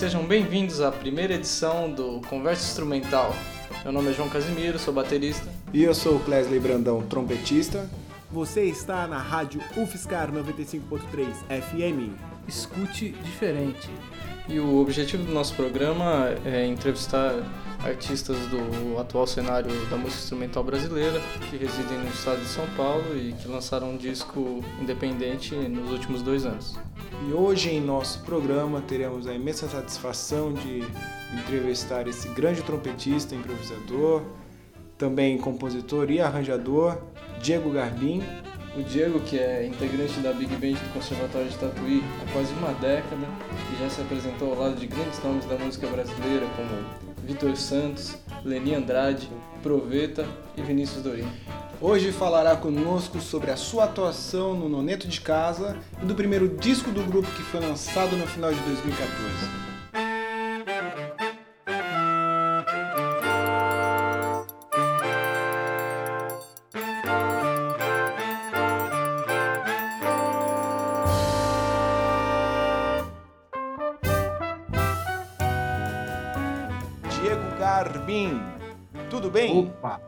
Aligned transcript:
Sejam 0.00 0.24
bem-vindos 0.24 0.80
à 0.80 0.90
primeira 0.90 1.34
edição 1.34 1.92
do 1.92 2.22
Conversa 2.26 2.66
Instrumental. 2.70 3.36
Meu 3.84 3.92
nome 3.92 4.08
é 4.08 4.14
João 4.14 4.30
Casimiro, 4.30 4.78
sou 4.78 4.94
baterista. 4.94 5.46
E 5.74 5.84
eu 5.84 5.94
sou 5.94 6.16
o 6.16 6.20
Clesley 6.20 6.58
Brandão, 6.58 7.02
trompetista. 7.02 7.86
Você 8.30 8.64
está 8.64 9.06
na 9.06 9.18
rádio 9.18 9.60
UFSCar 9.76 10.32
95.3 10.32 11.34
FM. 11.50 12.16
Escute 12.48 13.10
diferente. 13.10 13.90
E 14.50 14.58
o 14.58 14.80
objetivo 14.80 15.22
do 15.22 15.32
nosso 15.32 15.54
programa 15.54 16.34
é 16.44 16.66
entrevistar 16.66 17.32
artistas 17.84 18.36
do 18.48 18.98
atual 18.98 19.24
cenário 19.24 19.70
da 19.88 19.96
música 19.96 20.22
instrumental 20.22 20.64
brasileira 20.64 21.20
que 21.48 21.56
residem 21.56 21.98
no 21.98 22.08
estado 22.08 22.40
de 22.40 22.48
São 22.48 22.66
Paulo 22.76 23.16
e 23.16 23.32
que 23.32 23.46
lançaram 23.46 23.90
um 23.90 23.96
disco 23.96 24.60
independente 24.82 25.54
nos 25.54 25.92
últimos 25.92 26.20
dois 26.20 26.44
anos. 26.44 26.76
E 27.28 27.32
hoje 27.32 27.70
em 27.70 27.80
nosso 27.80 28.24
programa 28.24 28.80
teremos 28.80 29.28
a 29.28 29.32
imensa 29.32 29.68
satisfação 29.68 30.52
de 30.52 30.82
entrevistar 31.32 32.08
esse 32.08 32.28
grande 32.30 32.60
trompetista, 32.62 33.36
improvisador, 33.36 34.22
também 34.98 35.38
compositor 35.38 36.10
e 36.10 36.20
arranjador, 36.20 36.98
Diego 37.40 37.70
Garbim. 37.70 38.20
O 38.76 38.82
Diego, 38.84 39.18
que 39.20 39.36
é 39.36 39.66
integrante 39.66 40.20
da 40.20 40.32
Big 40.32 40.54
Band 40.54 40.78
do 40.78 40.92
Conservatório 40.92 41.48
de 41.48 41.58
Tatuí 41.58 42.04
há 42.22 42.32
quase 42.32 42.52
uma 42.52 42.72
década 42.74 43.26
e 43.72 43.82
já 43.82 43.90
se 43.90 44.00
apresentou 44.00 44.52
ao 44.52 44.58
lado 44.58 44.76
de 44.76 44.86
grandes 44.86 45.20
nomes 45.24 45.44
da 45.44 45.56
música 45.56 45.88
brasileira 45.88 46.46
como 46.54 46.68
Vitor 47.26 47.56
Santos, 47.56 48.16
Leni 48.44 48.74
Andrade, 48.76 49.28
Proveta 49.60 50.24
e 50.56 50.62
Vinícius 50.62 51.02
Dorim. 51.02 51.26
Hoje 51.80 52.12
falará 52.12 52.54
conosco 52.54 53.20
sobre 53.20 53.50
a 53.50 53.56
sua 53.56 53.84
atuação 53.84 54.54
no 54.54 54.68
Noneto 54.68 55.08
de 55.08 55.20
Casa 55.20 55.76
e 56.00 56.06
do 56.06 56.14
primeiro 56.14 56.56
disco 56.56 56.92
do 56.92 57.02
grupo 57.02 57.28
que 57.32 57.42
foi 57.42 57.58
lançado 57.58 58.16
no 58.16 58.26
final 58.26 58.52
de 58.52 58.60
2014. 58.60 59.69
Tudo 79.30 79.32
bem? 79.32 79.58
Opa! 79.58 80.00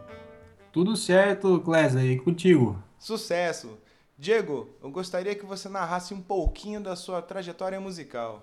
Tudo 0.72 0.96
certo, 0.96 1.60
Clésia, 1.60 2.00
e 2.00 2.18
contigo? 2.18 2.76
Sucesso! 2.98 3.78
Diego, 4.18 4.68
eu 4.82 4.90
gostaria 4.90 5.34
que 5.34 5.46
você 5.46 5.68
narrasse 5.68 6.12
um 6.12 6.20
pouquinho 6.20 6.80
da 6.80 6.96
sua 6.96 7.22
trajetória 7.22 7.80
musical. 7.80 8.42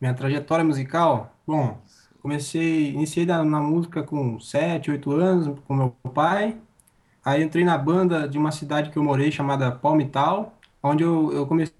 Minha 0.00 0.14
trajetória 0.14 0.64
musical? 0.64 1.34
Bom, 1.46 1.78
comecei, 2.20 2.90
iniciei 2.90 3.26
na, 3.26 3.44
na 3.44 3.60
música 3.60 4.02
com 4.02 4.38
7, 4.38 4.90
8 4.90 5.12
anos, 5.12 5.58
com 5.66 5.74
meu 5.74 5.90
pai. 6.14 6.56
Aí 7.24 7.42
entrei 7.42 7.64
na 7.64 7.78
banda 7.78 8.28
de 8.28 8.38
uma 8.38 8.50
cidade 8.52 8.90
que 8.90 8.96
eu 8.96 9.04
morei, 9.04 9.30
chamada 9.30 9.70
Palmital, 9.70 10.54
onde 10.82 11.02
eu, 11.04 11.32
eu 11.32 11.46
comecei 11.46 11.74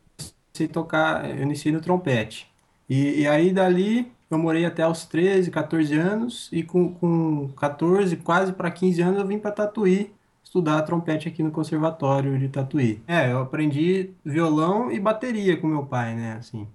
a 0.60 0.68
tocar, 0.68 1.28
eu 1.30 1.42
iniciei 1.42 1.72
no 1.72 1.80
trompete. 1.80 2.50
E, 2.88 3.20
e 3.20 3.28
aí 3.28 3.52
dali 3.52 4.12
eu 4.34 4.38
morei 4.38 4.64
até 4.64 4.86
os 4.86 5.04
13, 5.04 5.50
14 5.50 5.94
anos, 5.94 6.48
e 6.52 6.62
com, 6.62 6.92
com 6.94 7.48
14, 7.56 8.16
quase 8.16 8.52
para 8.52 8.70
15 8.70 9.02
anos, 9.02 9.20
eu 9.20 9.26
vim 9.26 9.38
para 9.38 9.50
Tatuí 9.50 10.12
estudar 10.42 10.82
trompete 10.82 11.28
aqui 11.28 11.42
no 11.42 11.50
Conservatório 11.50 12.38
de 12.38 12.48
Tatuí. 12.48 13.00
É, 13.06 13.32
eu 13.32 13.40
aprendi 13.40 14.10
violão 14.24 14.92
e 14.92 15.00
bateria 15.00 15.56
com 15.56 15.66
meu 15.66 15.86
pai, 15.86 16.14
né, 16.14 16.34
assim. 16.38 16.68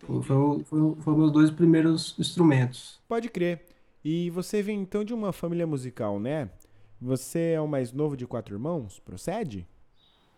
Foi, 0.00 0.22
foi, 0.22 0.64
foi, 0.64 0.94
foi 1.00 1.16
meus 1.16 1.32
dois 1.32 1.50
primeiros 1.50 2.14
instrumentos. 2.18 3.00
Pode 3.08 3.30
crer. 3.30 3.64
E 4.04 4.28
você 4.28 4.62
vem 4.62 4.80
então 4.80 5.02
de 5.02 5.14
uma 5.14 5.32
família 5.32 5.66
musical, 5.66 6.20
né? 6.20 6.50
Você 7.00 7.52
é 7.52 7.60
o 7.60 7.66
mais 7.66 7.92
novo 7.92 8.16
de 8.16 8.26
quatro 8.26 8.54
irmãos? 8.54 9.00
Procede? 9.00 9.66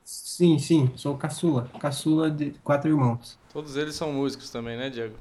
Sim, 0.04 0.56
sim, 0.60 0.92
sou 0.94 1.16
caçula, 1.16 1.68
caçula 1.80 2.30
de 2.30 2.52
quatro 2.62 2.88
irmãos. 2.88 3.36
Todos 3.52 3.76
eles 3.76 3.96
são 3.96 4.12
músicos 4.12 4.50
também, 4.50 4.76
né, 4.76 4.88
Diego? 4.88 5.16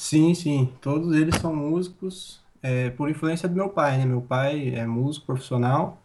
Sim, 0.00 0.32
sim, 0.34 0.72
todos 0.80 1.14
eles 1.14 1.36
são 1.36 1.54
músicos, 1.54 2.40
é, 2.62 2.88
por 2.88 3.10
influência 3.10 3.46
do 3.46 3.54
meu 3.54 3.68
pai, 3.68 3.98
né? 3.98 4.06
Meu 4.06 4.22
pai 4.22 4.74
é 4.74 4.86
músico 4.86 5.26
profissional, 5.26 6.00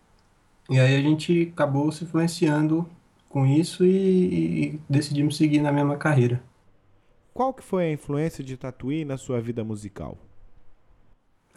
e 0.70 0.80
aí 0.80 0.96
a 0.98 1.02
gente 1.02 1.52
acabou 1.54 1.92
se 1.92 2.04
influenciando 2.04 2.90
com 3.30 3.46
isso 3.46 3.86
e, 3.86 4.76
e 4.76 4.82
decidimos 4.90 5.38
seguir 5.38 5.62
na 5.62 5.72
mesma 5.72 5.98
carreira. 5.98 6.44
Qual 7.34 7.54
que 7.54 7.64
foi 7.64 7.86
a 7.86 7.92
influência 7.92 8.44
de 8.44 8.58
Tatuí 8.58 9.06
na 9.06 9.18
sua 9.18 9.40
vida 9.40 9.64
musical? 9.64 10.18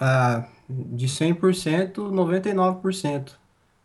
Ah, 0.01 0.49
de 0.69 1.09
100%, 1.09 2.11
99%. 2.11 3.39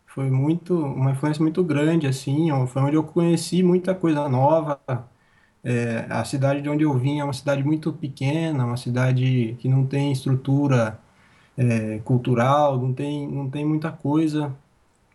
Foi 0.05 0.29
muito, 0.29 0.75
uma 0.75 1.11
influência 1.11 1.41
muito 1.41 1.63
grande, 1.63 2.05
assim, 2.07 2.49
foi 2.67 2.81
onde 2.83 2.95
eu 2.95 3.03
conheci 3.03 3.63
muita 3.63 3.95
coisa 3.95 4.29
nova. 4.29 4.79
É, 5.63 6.06
a 6.09 6.25
cidade 6.25 6.62
de 6.62 6.69
onde 6.69 6.84
eu 6.84 6.97
vim 6.97 7.19
é 7.19 7.24
uma 7.24 7.34
cidade 7.34 7.63
muito 7.63 7.94
pequena, 7.94 8.66
uma 8.66 8.78
cidade 8.78 9.56
que 9.59 9.68
não 9.69 9.85
tem 9.88 10.12
estrutura 10.12 11.00
é, 11.57 12.00
cultural, 12.00 12.78
não 12.79 12.94
tem, 12.94 13.28
não 13.28 13.50
tem 13.50 13.66
muita 13.66 13.91
coisa 13.91 14.53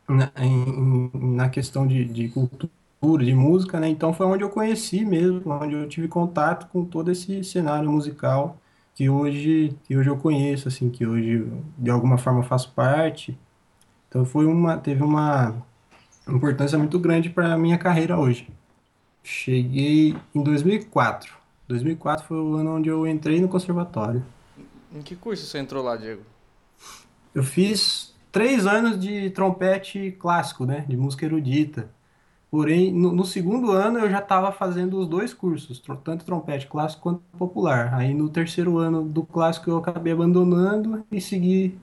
na, 0.08 0.32
em- 0.44 1.10
na 1.36 1.48
questão 1.50 1.86
de, 1.86 2.04
de 2.06 2.28
cultura, 2.30 3.24
de 3.24 3.34
música, 3.34 3.80
né? 3.80 3.88
Então 3.88 4.12
foi 4.12 4.26
onde 4.26 4.44
eu 4.44 4.50
conheci 4.50 5.04
mesmo, 5.04 5.42
onde 5.52 5.74
eu 5.74 5.88
tive 5.88 6.08
contato 6.08 6.68
com 6.70 6.84
todo 6.84 7.10
esse 7.10 7.44
cenário 7.44 7.90
musical 7.90 8.58
que 8.94 9.08
hoje, 9.10 9.76
que 9.84 9.96
hoje 9.96 10.10
eu 10.10 10.18
conheço, 10.18 10.68
assim, 10.68 10.90
que 10.90 11.06
hoje 11.06 11.46
de 11.78 11.90
alguma 11.90 12.18
forma 12.18 12.42
faço 12.42 12.72
parte. 12.74 13.38
Então 14.08 14.24
foi 14.24 14.46
uma, 14.46 14.78
teve 14.78 15.02
uma 15.04 15.56
importância 16.28 16.78
muito 16.78 16.98
grande 17.00 17.30
para 17.30 17.54
a 17.54 17.58
minha 17.58 17.78
carreira 17.78 18.18
hoje. 18.18 18.48
Cheguei 19.30 20.16
em 20.34 20.42
2004. 20.42 21.34
2004 21.68 22.26
foi 22.26 22.38
o 22.38 22.54
ano 22.54 22.76
onde 22.76 22.88
eu 22.88 23.06
entrei 23.06 23.38
no 23.38 23.46
conservatório. 23.46 24.24
Em 24.90 25.02
que 25.02 25.14
curso 25.14 25.44
você 25.44 25.58
entrou 25.58 25.84
lá, 25.84 25.98
Diego? 25.98 26.22
Eu 27.34 27.44
fiz 27.44 28.16
três 28.32 28.66
anos 28.66 28.98
de 28.98 29.28
trompete 29.28 30.16
clássico, 30.18 30.64
né, 30.64 30.86
de 30.88 30.96
música 30.96 31.26
erudita. 31.26 31.90
Porém, 32.50 32.90
no, 32.90 33.12
no 33.12 33.22
segundo 33.22 33.70
ano 33.70 33.98
eu 33.98 34.10
já 34.10 34.20
estava 34.20 34.50
fazendo 34.50 34.98
os 34.98 35.06
dois 35.06 35.34
cursos, 35.34 35.78
tanto 36.02 36.24
trompete 36.24 36.66
clássico 36.66 37.02
quanto 37.02 37.20
popular. 37.36 37.92
Aí 37.92 38.14
no 38.14 38.30
terceiro 38.30 38.78
ano 38.78 39.04
do 39.04 39.22
clássico 39.24 39.68
eu 39.68 39.76
acabei 39.76 40.14
abandonando 40.14 41.04
e 41.12 41.20
segui 41.20 41.78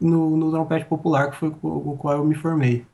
no, 0.00 0.34
no 0.34 0.50
trompete 0.50 0.86
popular, 0.86 1.30
que 1.30 1.36
foi 1.36 1.50
com 1.50 1.68
o 1.68 1.94
qual 1.98 2.16
eu 2.16 2.24
me 2.24 2.34
formei. 2.34 2.86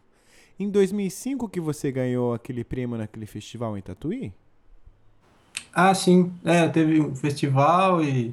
Em 0.63 0.71
2005 0.71 1.49
que 1.49 1.61
você 1.61 1.91
ganhou 1.91 2.33
aquele 2.33 2.63
prêmio 2.63 2.97
naquele 2.97 3.27
festival 3.27 3.77
em 3.77 3.83
Tatuí? 3.83 4.33
Ah, 5.73 5.93
sim, 5.93 6.33
é, 6.45 6.69
teve 6.69 7.01
um 7.01 7.17
festival 7.17 8.01
e 8.01 8.33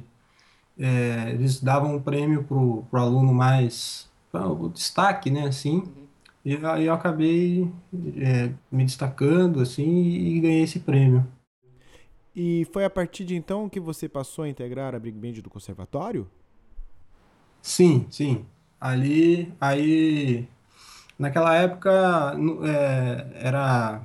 é, 0.78 1.30
eles 1.30 1.60
davam 1.60 1.96
um 1.96 2.00
prêmio 2.00 2.44
pro, 2.44 2.84
pro 2.88 3.00
aluno 3.00 3.34
mais, 3.34 4.08
o 4.32 4.68
destaque, 4.68 5.28
né, 5.28 5.48
assim. 5.48 5.82
E 6.44 6.54
aí 6.64 6.84
eu 6.86 6.94
acabei 6.94 7.68
é, 8.16 8.52
me 8.70 8.84
destacando, 8.84 9.60
assim, 9.60 9.90
e 9.90 10.38
ganhei 10.38 10.62
esse 10.62 10.78
prêmio. 10.78 11.26
E 12.34 12.64
foi 12.72 12.84
a 12.84 12.90
partir 12.90 13.24
de 13.24 13.34
então 13.34 13.68
que 13.68 13.80
você 13.80 14.08
passou 14.08 14.44
a 14.44 14.48
integrar 14.48 14.94
a 14.94 15.00
Big 15.00 15.18
Band 15.18 15.42
do 15.42 15.50
conservatório? 15.50 16.28
Sim, 17.60 18.06
sim. 18.08 18.46
Ali, 18.80 19.52
aí, 19.60 20.48
naquela 21.20 21.54
época, 21.54 21.90
é, 22.64 23.26
era, 23.48 24.00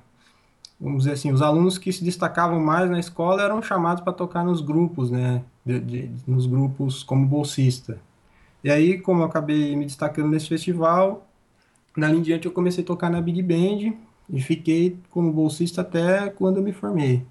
vamos 0.80 1.00
dizer 1.04 1.14
assim, 1.14 1.32
os 1.32 1.42
alunos 1.42 1.78
que 1.78 1.92
se 1.94 2.04
destacavam 2.04 2.60
mais 2.60 2.90
na 2.90 3.00
escola 3.00 3.44
eram 3.44 3.62
chamados 3.62 4.04
para 4.04 4.14
tocar 4.14 4.44
nos 4.44 4.62
grupos, 4.62 5.12
né, 5.12 5.44
de- 5.66 5.80
de- 5.80 6.12
nos 6.28 6.46
grupos 6.48 7.04
como 7.04 7.26
bolsista. 7.28 8.00
E 8.64 8.72
aí, 8.72 9.00
como 9.00 9.22
eu 9.22 9.26
acabei 9.26 9.76
me 9.76 9.86
destacando 9.86 10.30
nesse 10.30 10.50
festival, 10.50 11.28
dali 11.98 12.18
em 12.18 12.22
diante 12.22 12.48
eu 12.48 12.52
comecei 12.52 12.84
a 12.84 12.88
tocar 12.88 13.10
na 13.10 13.22
Big 13.22 13.42
Band 13.42 13.94
e 14.30 14.42
fiquei 14.42 14.98
como 15.12 15.32
bolsista 15.32 15.82
até 15.82 16.30
quando 16.30 16.58
eu 16.58 16.64
me 16.64 16.74
formei. 16.74 17.24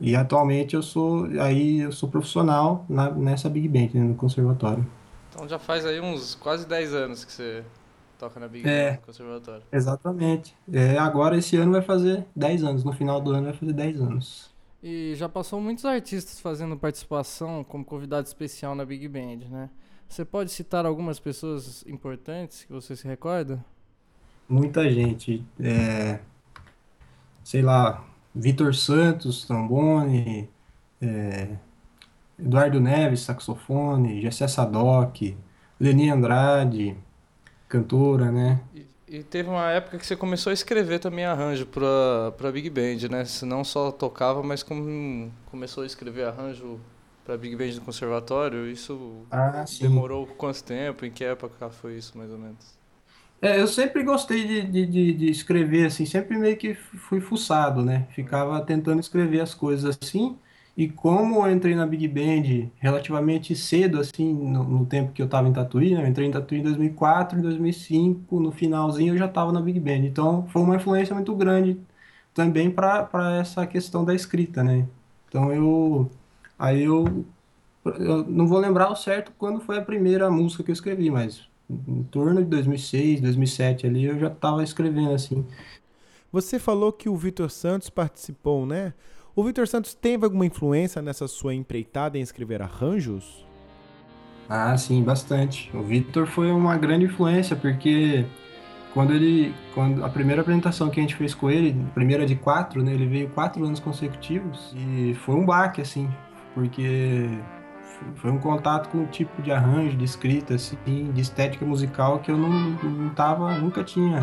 E 0.00 0.14
atualmente 0.14 0.76
eu 0.76 0.82
sou, 0.82 1.26
aí 1.40 1.80
eu 1.80 1.92
sou 1.92 2.08
profissional 2.08 2.84
na, 2.88 3.10
nessa 3.10 3.48
Big 3.48 3.68
Band, 3.68 3.90
né, 3.94 4.02
no 4.04 4.14
conservatório. 4.14 4.86
Então 5.30 5.48
já 5.48 5.58
faz 5.58 5.84
aí 5.84 6.00
uns 6.00 6.34
quase 6.36 6.66
10 6.66 6.94
anos 6.94 7.24
que 7.24 7.32
você 7.32 7.64
toca 8.18 8.40
na 8.40 8.48
Big 8.48 8.68
É. 8.68 8.92
Band 8.92 8.96
do 8.96 9.02
Conservatório. 9.02 9.62
Exatamente. 9.72 10.54
É, 10.72 10.98
agora 10.98 11.36
esse 11.36 11.56
ano 11.56 11.72
vai 11.72 11.82
fazer 11.82 12.26
10 12.34 12.64
anos, 12.64 12.84
no 12.84 12.92
final 12.92 13.20
do 13.20 13.32
ano 13.32 13.44
vai 13.44 13.52
fazer 13.54 13.72
10 13.72 14.00
anos. 14.00 14.50
E 14.82 15.14
já 15.16 15.28
passou 15.28 15.60
muitos 15.60 15.84
artistas 15.84 16.40
fazendo 16.40 16.76
participação 16.76 17.64
como 17.64 17.84
convidado 17.84 18.26
especial 18.26 18.74
na 18.74 18.84
Big 18.84 19.08
Band, 19.08 19.48
né? 19.50 19.70
Você 20.08 20.24
pode 20.24 20.50
citar 20.50 20.86
algumas 20.86 21.18
pessoas 21.20 21.84
importantes 21.86 22.64
que 22.64 22.72
você 22.72 22.96
se 22.96 23.06
recorda? 23.06 23.64
Muita 24.48 24.88
gente, 24.90 25.44
é, 25.60 26.20
sei 27.44 27.62
lá, 27.62 28.04
Vitor 28.34 28.74
Santos, 28.74 29.44
trombone, 29.44 30.48
é, 31.00 31.56
Eduardo 32.38 32.80
Neves, 32.80 33.20
saxofone, 33.20 34.22
Gessé 34.22 34.48
Sadoc, 34.48 35.36
Leni 35.80 36.10
Andrade, 36.10 36.96
cantora, 37.68 38.32
né? 38.32 38.60
E, 38.74 38.86
e, 39.08 39.22
teve 39.22 39.48
uma 39.48 39.70
época 39.70 39.98
que 39.98 40.06
você 40.06 40.16
começou 40.16 40.50
a 40.50 40.54
escrever 40.54 40.98
também 40.98 41.24
arranjo 41.24 41.66
para 41.66 42.32
para 42.36 42.50
Big 42.50 42.70
Band, 42.70 43.08
né? 43.10 43.24
Você 43.24 43.44
não 43.44 43.62
só 43.62 43.92
tocava, 43.92 44.42
mas 44.42 44.62
como 44.62 45.30
começou 45.46 45.82
a 45.82 45.86
escrever 45.86 46.26
arranjo 46.26 46.80
para 47.24 47.36
Big 47.36 47.54
Band 47.54 47.72
do 47.72 47.82
conservatório. 47.82 48.66
Isso 48.66 49.26
ah, 49.30 49.64
demorou 49.80 50.26
quanto 50.26 50.64
tempo? 50.64 51.04
Em 51.04 51.10
que 51.10 51.24
época 51.24 51.68
foi 51.68 51.96
isso, 51.98 52.16
mais 52.16 52.30
ou 52.30 52.38
menos? 52.38 52.78
É, 53.40 53.60
eu 53.60 53.68
sempre 53.68 54.02
gostei 54.02 54.46
de, 54.46 54.62
de, 54.62 54.86
de, 54.86 55.12
de 55.14 55.30
escrever 55.30 55.86
assim, 55.86 56.04
sempre 56.04 56.36
meio 56.36 56.56
que 56.56 56.74
fui 56.74 57.20
fuçado, 57.20 57.84
né? 57.84 58.08
Ficava 58.10 58.60
tentando 58.62 58.98
escrever 58.98 59.40
as 59.40 59.54
coisas 59.54 59.96
assim. 60.02 60.36
E 60.78 60.88
como 60.88 61.44
eu 61.44 61.52
entrei 61.52 61.74
na 61.74 61.84
Big 61.84 62.06
Band 62.06 62.70
relativamente 62.76 63.56
cedo, 63.56 63.98
assim, 63.98 64.32
no, 64.32 64.62
no 64.62 64.86
tempo 64.86 65.10
que 65.12 65.20
eu 65.20 65.26
estava 65.26 65.48
em 65.48 65.52
Tatuí, 65.52 65.92
né? 65.92 66.04
Eu 66.04 66.06
entrei 66.06 66.28
em 66.28 66.30
Tatuí 66.30 66.60
em 66.60 66.62
2004, 66.62 67.36
em 67.36 67.42
2005, 67.42 68.38
no 68.38 68.52
finalzinho 68.52 69.14
eu 69.14 69.18
já 69.18 69.26
estava 69.26 69.50
na 69.50 69.60
Big 69.60 69.80
Band. 69.80 70.06
Então 70.06 70.46
foi 70.46 70.62
uma 70.62 70.76
influência 70.76 71.12
muito 71.16 71.34
grande 71.34 71.80
também 72.32 72.70
para 72.70 73.38
essa 73.40 73.66
questão 73.66 74.04
da 74.04 74.14
escrita, 74.14 74.62
né? 74.62 74.86
Então 75.28 75.52
eu. 75.52 76.08
Aí 76.56 76.84
eu. 76.84 77.24
Eu 77.84 78.24
não 78.28 78.46
vou 78.46 78.60
lembrar 78.60 78.84
ao 78.84 78.94
certo 78.96 79.32
quando 79.36 79.60
foi 79.60 79.78
a 79.78 79.82
primeira 79.82 80.30
música 80.30 80.62
que 80.62 80.70
eu 80.70 80.74
escrevi, 80.74 81.10
mas 81.10 81.48
em 81.68 82.04
torno 82.04 82.40
de 82.40 82.48
2006, 82.50 83.20
2007 83.20 83.84
ali 83.84 84.04
eu 84.04 84.16
já 84.16 84.28
estava 84.28 84.62
escrevendo 84.62 85.12
assim. 85.12 85.44
Você 86.30 86.58
falou 86.58 86.92
que 86.92 87.08
o 87.08 87.16
Vitor 87.16 87.50
Santos 87.50 87.90
participou, 87.90 88.64
né? 88.64 88.92
O 89.38 89.44
Vitor 89.44 89.68
Santos 89.68 89.94
teve 89.94 90.24
alguma 90.24 90.44
influência 90.44 91.00
nessa 91.00 91.28
sua 91.28 91.54
empreitada 91.54 92.18
em 92.18 92.20
escrever 92.20 92.60
arranjos? 92.60 93.46
Ah, 94.48 94.76
sim, 94.76 95.00
bastante. 95.00 95.70
O 95.72 95.80
Vitor 95.80 96.26
foi 96.26 96.50
uma 96.50 96.76
grande 96.76 97.04
influência 97.04 97.54
porque 97.54 98.26
quando 98.92 99.14
ele, 99.14 99.54
quando 99.74 100.04
a 100.04 100.08
primeira 100.08 100.42
apresentação 100.42 100.90
que 100.90 100.98
a 100.98 101.02
gente 101.04 101.14
fez 101.14 101.36
com 101.36 101.48
ele, 101.48 101.76
primeira 101.94 102.26
de 102.26 102.34
quatro, 102.34 102.82
né, 102.82 102.92
ele 102.92 103.06
veio 103.06 103.28
quatro 103.28 103.64
anos 103.64 103.78
consecutivos 103.78 104.74
e 104.76 105.14
foi 105.14 105.36
um 105.36 105.46
baque 105.46 105.80
assim, 105.80 106.10
porque 106.52 107.30
foi 108.16 108.32
um 108.32 108.40
contato 108.40 108.88
com 108.88 108.98
um 108.98 109.06
tipo 109.06 109.40
de 109.40 109.52
arranjo, 109.52 109.96
de 109.96 110.04
escrita, 110.04 110.56
assim, 110.56 110.76
de 111.12 111.20
estética 111.20 111.64
musical 111.64 112.18
que 112.18 112.32
eu 112.32 112.36
não, 112.36 112.50
não 112.82 113.10
tava, 113.10 113.56
nunca 113.56 113.84
tinha 113.84 114.20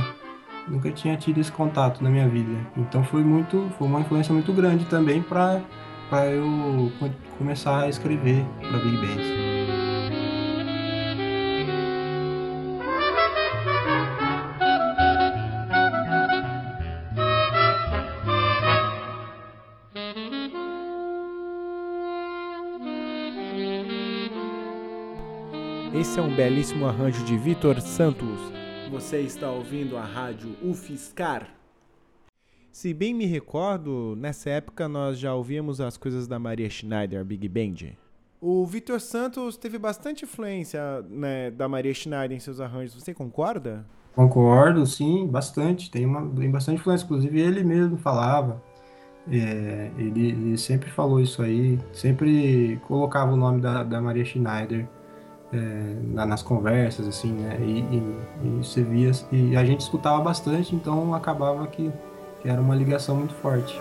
nunca 0.68 0.92
tinha 0.92 1.16
tido 1.18 1.40
esse 1.40 1.52
contato 1.52 2.04
na 2.04 2.10
minha 2.10 2.28
vida. 2.28 2.56
Então 2.78 3.04
foi 3.04 3.24
muito, 3.24 3.70
foi 3.78 3.88
uma 3.88 4.02
influência 4.02 4.34
muito 4.34 4.52
grande 4.54 4.86
também 4.86 5.22
para 5.22 5.62
para 6.10 6.28
eu 6.28 6.92
começar 7.38 7.84
a 7.84 7.90
escrever 7.90 8.46
para 8.60 8.78
Big 8.78 8.98
Band. 8.98 9.56
Esse 26.00 26.20
é 26.20 26.22
um 26.22 26.36
belíssimo 26.36 26.88
arranjo 26.88 27.24
de 27.24 27.36
Vitor 27.36 27.82
Santos, 27.82 28.40
você 28.96 29.20
está 29.20 29.52
ouvindo 29.52 29.98
a 29.98 30.06
rádio 30.06 30.56
UFSCar. 30.64 31.50
Se 32.72 32.94
bem 32.94 33.14
me 33.14 33.26
recordo, 33.26 34.16
nessa 34.18 34.50
época 34.50 34.88
nós 34.88 35.20
já 35.20 35.36
ouvíamos 35.36 35.82
as 35.82 35.98
coisas 35.98 36.30
da 36.30 36.40
Maria 36.40 36.70
Schneider, 36.70 37.26
Big 37.26 37.46
Band. 37.50 37.92
O 38.40 38.66
Vitor 38.66 39.02
Santos 39.02 39.58
teve 39.58 39.78
bastante 39.78 40.24
influência 40.24 41.02
né, 41.10 41.52
da 41.52 41.68
Maria 41.68 41.94
Schneider 41.94 42.38
em 42.38 42.40
seus 42.40 42.62
arranjos, 42.62 43.04
você 43.04 43.14
concorda? 43.14 43.86
Concordo, 44.16 44.86
sim, 44.86 45.28
bastante. 45.28 45.92
Tem, 45.92 46.06
uma, 46.06 46.26
tem 46.30 46.50
bastante 46.50 46.80
influência. 46.80 47.04
Inclusive, 47.04 47.38
ele 47.38 47.66
mesmo 47.66 47.98
falava. 47.98 48.64
É, 49.30 49.92
ele, 49.98 50.30
ele, 50.30 50.58
sempre 50.58 50.90
falou 50.90 51.20
isso 51.20 51.42
aí, 51.42 51.78
sempre 51.92 52.80
colocava 52.88 53.34
o 53.34 53.36
nome 53.36 53.60
da, 53.60 53.84
da 53.84 54.00
Maria 54.00 54.24
Schneider 54.24 54.88
é, 55.54 56.26
nas 56.26 56.42
conversas, 56.42 57.08
assim, 57.08 57.32
né? 57.32 57.58
E, 57.62 57.80
e, 57.80 58.18
e, 58.44 58.64
você 58.64 58.84
via, 58.84 59.12
e 59.32 59.56
a 59.56 59.64
gente 59.64 59.82
escutava 59.82 60.22
bastante, 60.22 60.76
então 60.76 61.14
acabava 61.14 61.66
que, 61.68 61.92
que 62.42 62.50
era 62.50 62.60
uma 62.60 62.76
ligação 62.76 63.16
muito 63.16 63.34
forte. 63.36 63.80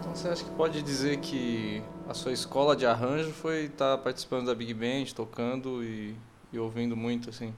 Então 0.00 0.14
você 0.14 0.28
acha 0.28 0.44
que 0.44 0.50
pode 0.50 0.82
dizer 0.82 1.18
que 1.18 1.82
a 2.08 2.14
sua 2.14 2.32
escola 2.32 2.76
de 2.76 2.86
arranjo 2.86 3.30
foi 3.30 3.64
estar 3.64 3.96
tá 3.96 4.02
participando 4.02 4.46
da 4.46 4.54
Big 4.54 4.74
Band, 4.74 5.06
tocando 5.14 5.82
e 5.82 6.14
e 6.52 6.58
ouvindo 6.58 6.96
muito, 6.96 7.30
assim. 7.30 7.52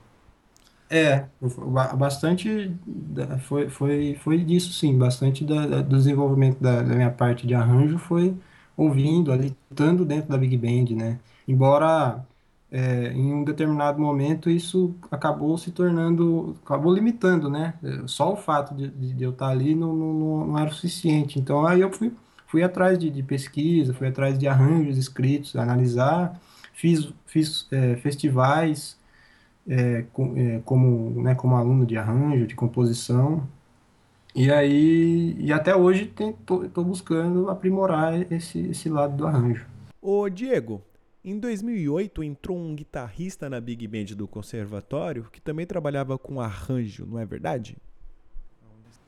É, 0.93 1.27
bastante 1.97 2.77
foi, 3.43 3.69
foi, 3.69 4.17
foi 4.17 4.39
disso 4.39 4.73
sim, 4.73 4.99
bastante 4.99 5.45
da, 5.45 5.83
do 5.83 5.97
desenvolvimento 5.97 6.59
da, 6.61 6.83
da, 6.83 6.97
minha 6.97 7.11
parte 7.13 7.47
de 7.47 7.55
arranjo 7.55 7.97
foi 7.97 8.37
ouvindo 8.77 9.31
ali, 9.31 9.57
estando 9.71 10.05
dentro 10.05 10.31
da 10.31 10.37
Big 10.37 10.57
Band, 10.57 10.97
né? 10.97 11.21
Embora 11.47 12.27
é, 12.73 13.13
em 13.13 13.33
um 13.33 13.45
determinado 13.45 14.01
momento 14.01 14.51
isso 14.51 14.93
acabou 15.13 15.57
se 15.59 15.71
tornando, 15.71 16.57
acabou 16.65 16.93
limitando, 16.93 17.49
né? 17.49 17.75
Só 18.07 18.33
o 18.33 18.37
fato 18.37 18.75
de, 18.75 18.89
de 18.91 19.23
eu 19.23 19.31
estar 19.31 19.49
ali 19.49 19.77
não, 19.77 19.95
não, 19.95 20.47
não 20.49 20.59
era 20.59 20.71
o 20.71 20.75
suficiente. 20.75 21.39
Então 21.39 21.65
aí 21.67 21.81
eu 21.83 21.93
fui, 21.93 22.13
fui 22.49 22.65
atrás 22.65 22.99
de, 22.99 23.11
de 23.11 23.23
pesquisa, 23.23 23.95
fui 23.95 24.09
atrás 24.09 24.37
de 24.37 24.49
arranjos 24.49 24.99
escritos, 24.99 25.55
analisar 25.55 26.41
Fiz, 26.81 27.13
fiz 27.27 27.69
é, 27.71 27.95
festivais 27.97 28.99
é, 29.69 30.07
com, 30.15 30.35
é, 30.35 30.61
como, 30.65 31.23
né, 31.23 31.35
como 31.35 31.55
aluno 31.55 31.85
de 31.85 31.99
arranjo, 31.99 32.47
de 32.47 32.55
composição. 32.55 33.47
E 34.35 34.51
aí, 34.51 35.37
e 35.39 35.53
até 35.53 35.77
hoje 35.77 36.11
estou 36.11 36.83
buscando 36.83 37.51
aprimorar 37.51 38.33
esse, 38.33 38.61
esse 38.61 38.89
lado 38.89 39.15
do 39.15 39.27
arranjo. 39.27 39.67
Ô 40.01 40.27
Diego, 40.31 40.81
em 41.23 41.39
2008 41.39 42.25
entrou 42.25 42.57
um 42.57 42.75
guitarrista 42.75 43.51
na 43.51 43.61
Big 43.61 43.87
Band 43.87 44.17
do 44.17 44.27
conservatório 44.27 45.25
que 45.31 45.39
também 45.39 45.67
trabalhava 45.67 46.17
com 46.17 46.41
arranjo, 46.41 47.05
não 47.05 47.19
é 47.19 47.27
verdade? 47.27 47.77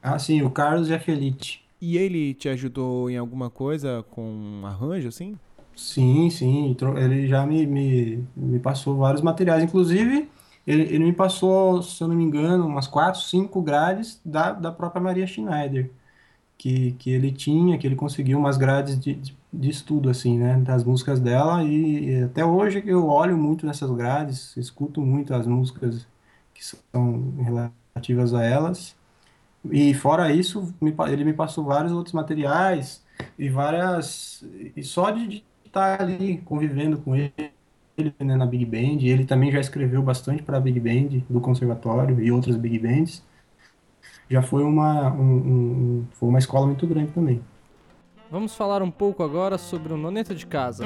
Ah, 0.02 0.18
sim, 0.18 0.42
o 0.42 0.50
Carlos 0.50 0.88
Jafelite. 0.88 1.64
E 1.80 1.96
ele 1.96 2.34
te 2.34 2.50
ajudou 2.50 3.08
em 3.08 3.16
alguma 3.16 3.48
coisa 3.48 4.04
com 4.10 4.60
arranjo, 4.66 5.08
assim? 5.08 5.38
Sim, 5.74 6.28
sim. 6.30 6.76
Ele 6.96 7.26
já 7.26 7.46
me, 7.46 7.66
me, 7.66 8.28
me 8.36 8.60
passou 8.60 8.96
vários 8.98 9.22
materiais. 9.22 9.62
Inclusive, 9.62 10.30
ele, 10.66 10.82
ele 10.82 10.98
me 11.04 11.12
passou, 11.12 11.82
se 11.82 12.02
eu 12.02 12.08
não 12.08 12.14
me 12.14 12.22
engano, 12.24 12.66
umas 12.66 12.86
quatro, 12.86 13.20
cinco 13.20 13.62
grades 13.62 14.20
da, 14.24 14.52
da 14.52 14.70
própria 14.70 15.00
Maria 15.02 15.26
Schneider. 15.26 15.90
Que, 16.58 16.92
que 16.94 17.10
ele 17.10 17.32
tinha, 17.32 17.78
que 17.78 17.86
ele 17.86 17.96
conseguiu 17.96 18.38
umas 18.38 18.56
grades 18.58 18.98
de, 19.00 19.14
de, 19.14 19.38
de 19.52 19.70
estudo, 19.70 20.10
assim, 20.10 20.38
né? 20.38 20.58
Das 20.60 20.84
músicas 20.84 21.20
dela. 21.20 21.64
E, 21.64 22.10
e 22.20 22.24
até 22.24 22.44
hoje 22.44 22.82
eu 22.86 23.06
olho 23.08 23.36
muito 23.38 23.66
nessas 23.66 23.90
grades, 23.92 24.56
escuto 24.56 25.00
muito 25.02 25.34
as 25.34 25.46
músicas 25.46 26.06
que 26.54 26.64
são 26.64 27.32
relativas 27.38 28.34
a 28.34 28.44
elas. 28.44 28.96
E 29.70 29.94
fora 29.94 30.32
isso, 30.32 30.74
me, 30.80 30.94
ele 31.10 31.24
me 31.24 31.32
passou 31.32 31.64
vários 31.64 31.92
outros 31.92 32.12
materiais 32.14 33.04
e 33.38 33.48
várias. 33.48 34.42
E 34.76 34.82
só 34.82 35.10
de, 35.10 35.44
estar 35.72 35.96
tá 35.96 36.04
ali 36.04 36.36
convivendo 36.44 36.98
com 36.98 37.16
ele 37.16 37.32
né, 38.20 38.36
na 38.36 38.44
Big 38.44 38.66
Band. 38.66 39.02
Ele 39.02 39.24
também 39.24 39.50
já 39.50 39.58
escreveu 39.58 40.02
bastante 40.02 40.42
para 40.42 40.58
a 40.58 40.60
Big 40.60 40.78
Band 40.78 41.22
do 41.28 41.40
Conservatório 41.40 42.20
e 42.22 42.30
outras 42.30 42.56
Big 42.56 42.78
Bands. 42.78 43.24
Já 44.28 44.42
foi 44.42 44.62
uma, 44.62 45.12
um, 45.12 45.34
um, 45.34 46.06
foi 46.12 46.28
uma 46.28 46.38
escola 46.38 46.66
muito 46.66 46.86
grande 46.86 47.12
também. 47.12 47.42
Vamos 48.30 48.54
falar 48.54 48.82
um 48.82 48.90
pouco 48.90 49.22
agora 49.22 49.58
sobre 49.58 49.92
o 49.92 49.96
Noneto 49.96 50.34
de 50.34 50.46
Casa. 50.46 50.84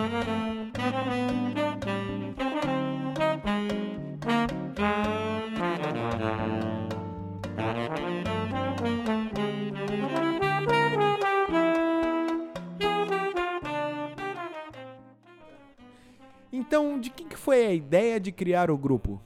Então, 16.76 17.00
de 17.00 17.08
quem 17.08 17.26
que 17.26 17.38
foi 17.38 17.64
a 17.64 17.72
ideia 17.72 18.20
de 18.20 18.30
criar 18.30 18.70
o 18.70 18.76
grupo? 18.76 19.18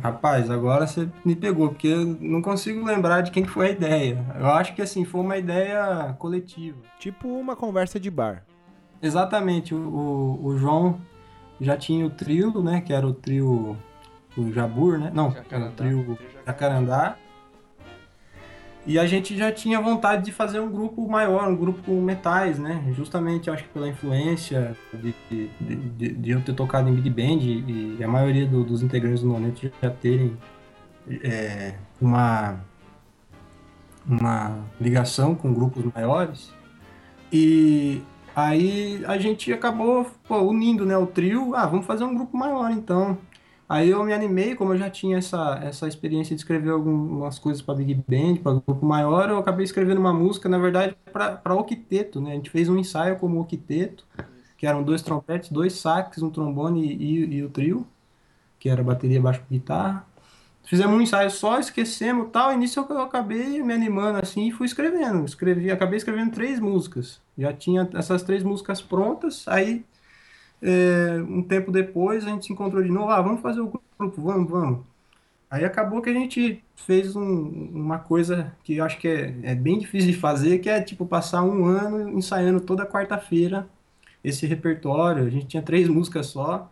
Rapaz, 0.00 0.48
agora 0.48 0.86
você 0.86 1.06
me 1.22 1.36
pegou, 1.36 1.68
porque 1.68 1.88
eu 1.88 2.06
não 2.18 2.40
consigo 2.40 2.82
lembrar 2.86 3.20
de 3.20 3.30
quem 3.30 3.44
foi 3.44 3.66
a 3.66 3.70
ideia. 3.72 4.24
Eu 4.38 4.46
acho 4.46 4.74
que 4.74 4.80
assim, 4.80 5.04
foi 5.04 5.20
uma 5.20 5.36
ideia 5.36 6.16
coletiva. 6.18 6.78
Tipo 6.98 7.28
uma 7.28 7.54
conversa 7.54 8.00
de 8.00 8.10
bar. 8.10 8.46
Exatamente, 9.02 9.74
o, 9.74 10.40
o, 10.42 10.56
João, 10.56 10.98
já 11.60 11.76
tinha 11.76 12.06
o 12.06 12.10
trio, 12.10 12.62
né? 12.62 12.80
Que 12.80 12.94
era 12.94 13.06
o 13.06 13.12
trio 13.12 13.76
o 14.38 14.50
Jabur, 14.50 14.98
né? 14.98 15.10
Não, 15.12 15.36
era 15.50 15.66
o 15.66 15.72
trio 15.72 16.18
Jacarandá. 16.46 17.18
E 18.86 18.98
a 18.98 19.06
gente 19.06 19.36
já 19.36 19.52
tinha 19.52 19.80
vontade 19.80 20.24
de 20.24 20.32
fazer 20.32 20.58
um 20.58 20.70
grupo 20.70 21.06
maior, 21.06 21.46
um 21.48 21.56
grupo 21.56 21.82
com 21.82 22.00
metais, 22.00 22.58
né? 22.58 22.82
Justamente, 22.96 23.50
acho 23.50 23.64
que 23.64 23.68
pela 23.68 23.88
influência 23.88 24.74
de, 24.92 25.14
de, 25.30 25.76
de, 25.76 26.08
de 26.14 26.30
eu 26.30 26.40
ter 26.40 26.54
tocado 26.54 26.88
em 26.88 26.94
Big 26.94 27.10
Band 27.10 27.42
e, 27.42 28.02
a 28.02 28.08
maioria 28.08 28.46
do, 28.46 28.64
dos 28.64 28.82
integrantes 28.82 29.22
do 29.22 29.28
Noneto 29.28 29.70
já 29.82 29.90
terem 29.90 30.36
é, 31.22 31.74
uma, 32.00 32.60
uma 34.06 34.58
ligação 34.80 35.34
com 35.34 35.52
grupos 35.52 35.84
maiores. 35.94 36.52
E 37.30 38.02
aí 38.34 39.04
a 39.06 39.18
gente 39.18 39.52
acabou 39.52 40.06
pô, 40.26 40.38
unindo 40.40 40.86
né, 40.86 40.96
o 40.96 41.06
trio. 41.06 41.54
Ah, 41.54 41.66
vamos 41.66 41.86
fazer 41.86 42.04
um 42.04 42.14
grupo 42.14 42.36
maior 42.36 42.70
então. 42.70 43.18
Aí 43.70 43.90
eu 43.90 44.02
me 44.02 44.12
animei, 44.12 44.56
como 44.56 44.72
eu 44.72 44.76
já 44.76 44.90
tinha 44.90 45.18
essa, 45.18 45.60
essa 45.62 45.86
experiência 45.86 46.34
de 46.34 46.42
escrever 46.42 46.70
algumas 46.70 47.38
coisas 47.38 47.62
para 47.62 47.76
Big 47.76 47.94
Band, 47.94 48.42
para 48.42 48.54
grupo 48.54 48.84
maior, 48.84 49.30
eu 49.30 49.38
acabei 49.38 49.64
escrevendo 49.64 49.98
uma 49.98 50.12
música, 50.12 50.48
na 50.48 50.58
verdade, 50.58 50.96
para 51.12 51.54
octeto, 51.54 52.20
né? 52.20 52.32
A 52.32 52.34
gente 52.34 52.50
fez 52.50 52.68
um 52.68 52.76
ensaio 52.76 53.16
como 53.16 53.40
octeto, 53.40 54.04
que 54.58 54.66
eram 54.66 54.82
dois 54.82 55.02
trompetes, 55.02 55.52
dois 55.52 55.74
sax, 55.74 56.20
um 56.20 56.30
trombone 56.30 56.84
e, 56.84 57.36
e, 57.36 57.44
o 57.44 57.48
trio, 57.48 57.86
que 58.58 58.68
era 58.68 58.82
bateria, 58.82 59.22
baixo 59.22 59.40
guitarra. 59.48 60.04
Fizemos 60.64 60.98
um 60.98 61.00
ensaio 61.00 61.30
só, 61.30 61.60
esquecemos 61.60 62.30
tal, 62.32 62.52
e 62.52 62.56
nisso 62.56 62.84
eu 62.90 63.00
acabei 63.00 63.62
me 63.62 63.72
animando 63.72 64.18
assim 64.18 64.48
e 64.48 64.50
fui 64.50 64.66
escrevendo. 64.66 65.24
Escrevi, 65.24 65.70
acabei 65.70 65.96
escrevendo 65.96 66.32
três 66.32 66.58
músicas. 66.58 67.20
Já 67.38 67.52
tinha 67.52 67.88
essas 67.94 68.24
três 68.24 68.42
músicas 68.42 68.82
prontas, 68.82 69.46
aí 69.46 69.84
é, 70.62 71.22
um 71.28 71.42
tempo 71.42 71.72
depois 71.72 72.24
a 72.24 72.30
gente 72.30 72.46
se 72.46 72.52
encontrou 72.52 72.82
de 72.82 72.90
novo, 72.90 73.10
ah, 73.10 73.20
vamos 73.22 73.40
fazer 73.40 73.60
o 73.60 73.66
grupo, 73.98 74.22
vamos, 74.22 74.50
vamos. 74.50 74.80
Aí 75.50 75.64
acabou 75.64 76.00
que 76.00 76.10
a 76.10 76.12
gente 76.12 76.62
fez 76.76 77.16
um, 77.16 77.22
uma 77.74 77.98
coisa 77.98 78.54
que 78.62 78.76
eu 78.76 78.84
acho 78.84 78.98
que 78.98 79.08
é, 79.08 79.34
é, 79.42 79.54
bem 79.54 79.78
difícil 79.78 80.12
de 80.12 80.16
fazer, 80.16 80.58
que 80.58 80.70
é 80.70 80.80
tipo 80.80 81.04
passar 81.06 81.42
um 81.42 81.64
ano 81.64 82.08
ensaiando 82.16 82.60
toda 82.60 82.86
quarta-feira 82.86 83.68
esse 84.22 84.46
repertório. 84.46 85.24
A 85.26 85.30
gente 85.30 85.46
tinha 85.46 85.62
três 85.62 85.88
músicas 85.88 86.26
só, 86.26 86.70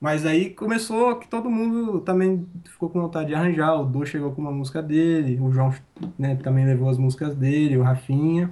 mas 0.00 0.26
aí 0.26 0.50
começou 0.50 1.16
que 1.16 1.28
todo 1.28 1.50
mundo 1.50 2.00
também 2.00 2.46
ficou 2.64 2.90
com 2.90 3.00
vontade 3.00 3.28
de 3.28 3.34
arranjar. 3.34 3.80
O 3.80 3.84
Dô 3.84 4.04
chegou 4.04 4.32
com 4.32 4.40
uma 4.42 4.52
música 4.52 4.82
dele, 4.82 5.38
o 5.40 5.52
João 5.52 5.72
né, 6.18 6.36
também 6.36 6.66
levou 6.66 6.88
as 6.88 6.98
músicas 6.98 7.36
dele, 7.36 7.76
o 7.76 7.82
Rafinha. 7.82 8.50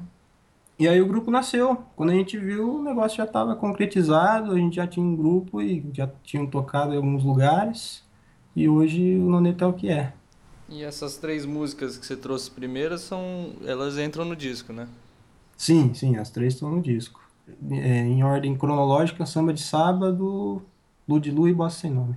E 0.78 0.86
aí 0.86 1.00
o 1.00 1.06
grupo 1.06 1.30
nasceu. 1.30 1.82
Quando 1.96 2.10
a 2.10 2.14
gente 2.14 2.36
viu, 2.36 2.76
o 2.76 2.82
negócio 2.82 3.16
já 3.16 3.24
estava 3.24 3.56
concretizado, 3.56 4.52
a 4.52 4.58
gente 4.58 4.76
já 4.76 4.86
tinha 4.86 5.04
um 5.04 5.16
grupo 5.16 5.62
e 5.62 5.84
já 5.92 6.08
tinham 6.22 6.46
tocado 6.46 6.92
em 6.92 6.96
alguns 6.96 7.24
lugares. 7.24 8.04
E 8.54 8.68
hoje 8.68 9.16
o 9.16 9.30
Noneto 9.30 9.64
é 9.64 9.66
o 9.66 9.72
que 9.72 9.88
é. 9.88 10.12
E 10.68 10.82
essas 10.82 11.16
três 11.16 11.46
músicas 11.46 11.96
que 11.96 12.04
você 12.04 12.16
trouxe 12.16 12.50
primeiras 12.50 13.00
são. 13.02 13.52
elas 13.64 13.98
entram 13.98 14.24
no 14.24 14.36
disco, 14.36 14.72
né? 14.72 14.88
Sim, 15.56 15.94
sim, 15.94 16.16
as 16.16 16.30
três 16.30 16.54
estão 16.54 16.70
no 16.70 16.82
disco. 16.82 17.20
É, 17.70 18.00
em 18.00 18.22
ordem 18.22 18.56
cronológica, 18.56 19.24
samba 19.24 19.54
de 19.54 19.62
sábado, 19.62 20.60
Ludilu 21.08 21.48
e 21.48 21.54
Bossa 21.54 21.80
Sem 21.80 21.90
Nome. 21.90 22.16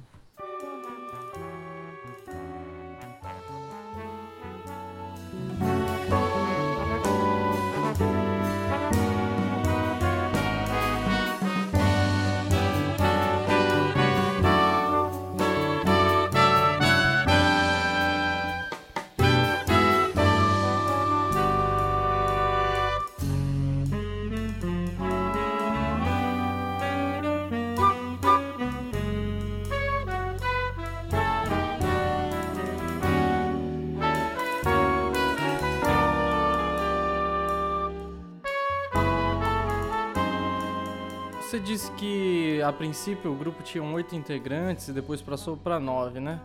A 42.69 42.73
princípio 42.73 43.31
o 43.31 43.35
grupo 43.35 43.63
tinha 43.63 43.83
oito 43.83 44.15
integrantes 44.15 44.87
e 44.87 44.93
depois 44.93 45.21
passou 45.21 45.57
para 45.57 45.79
nove, 45.79 46.19
né? 46.19 46.39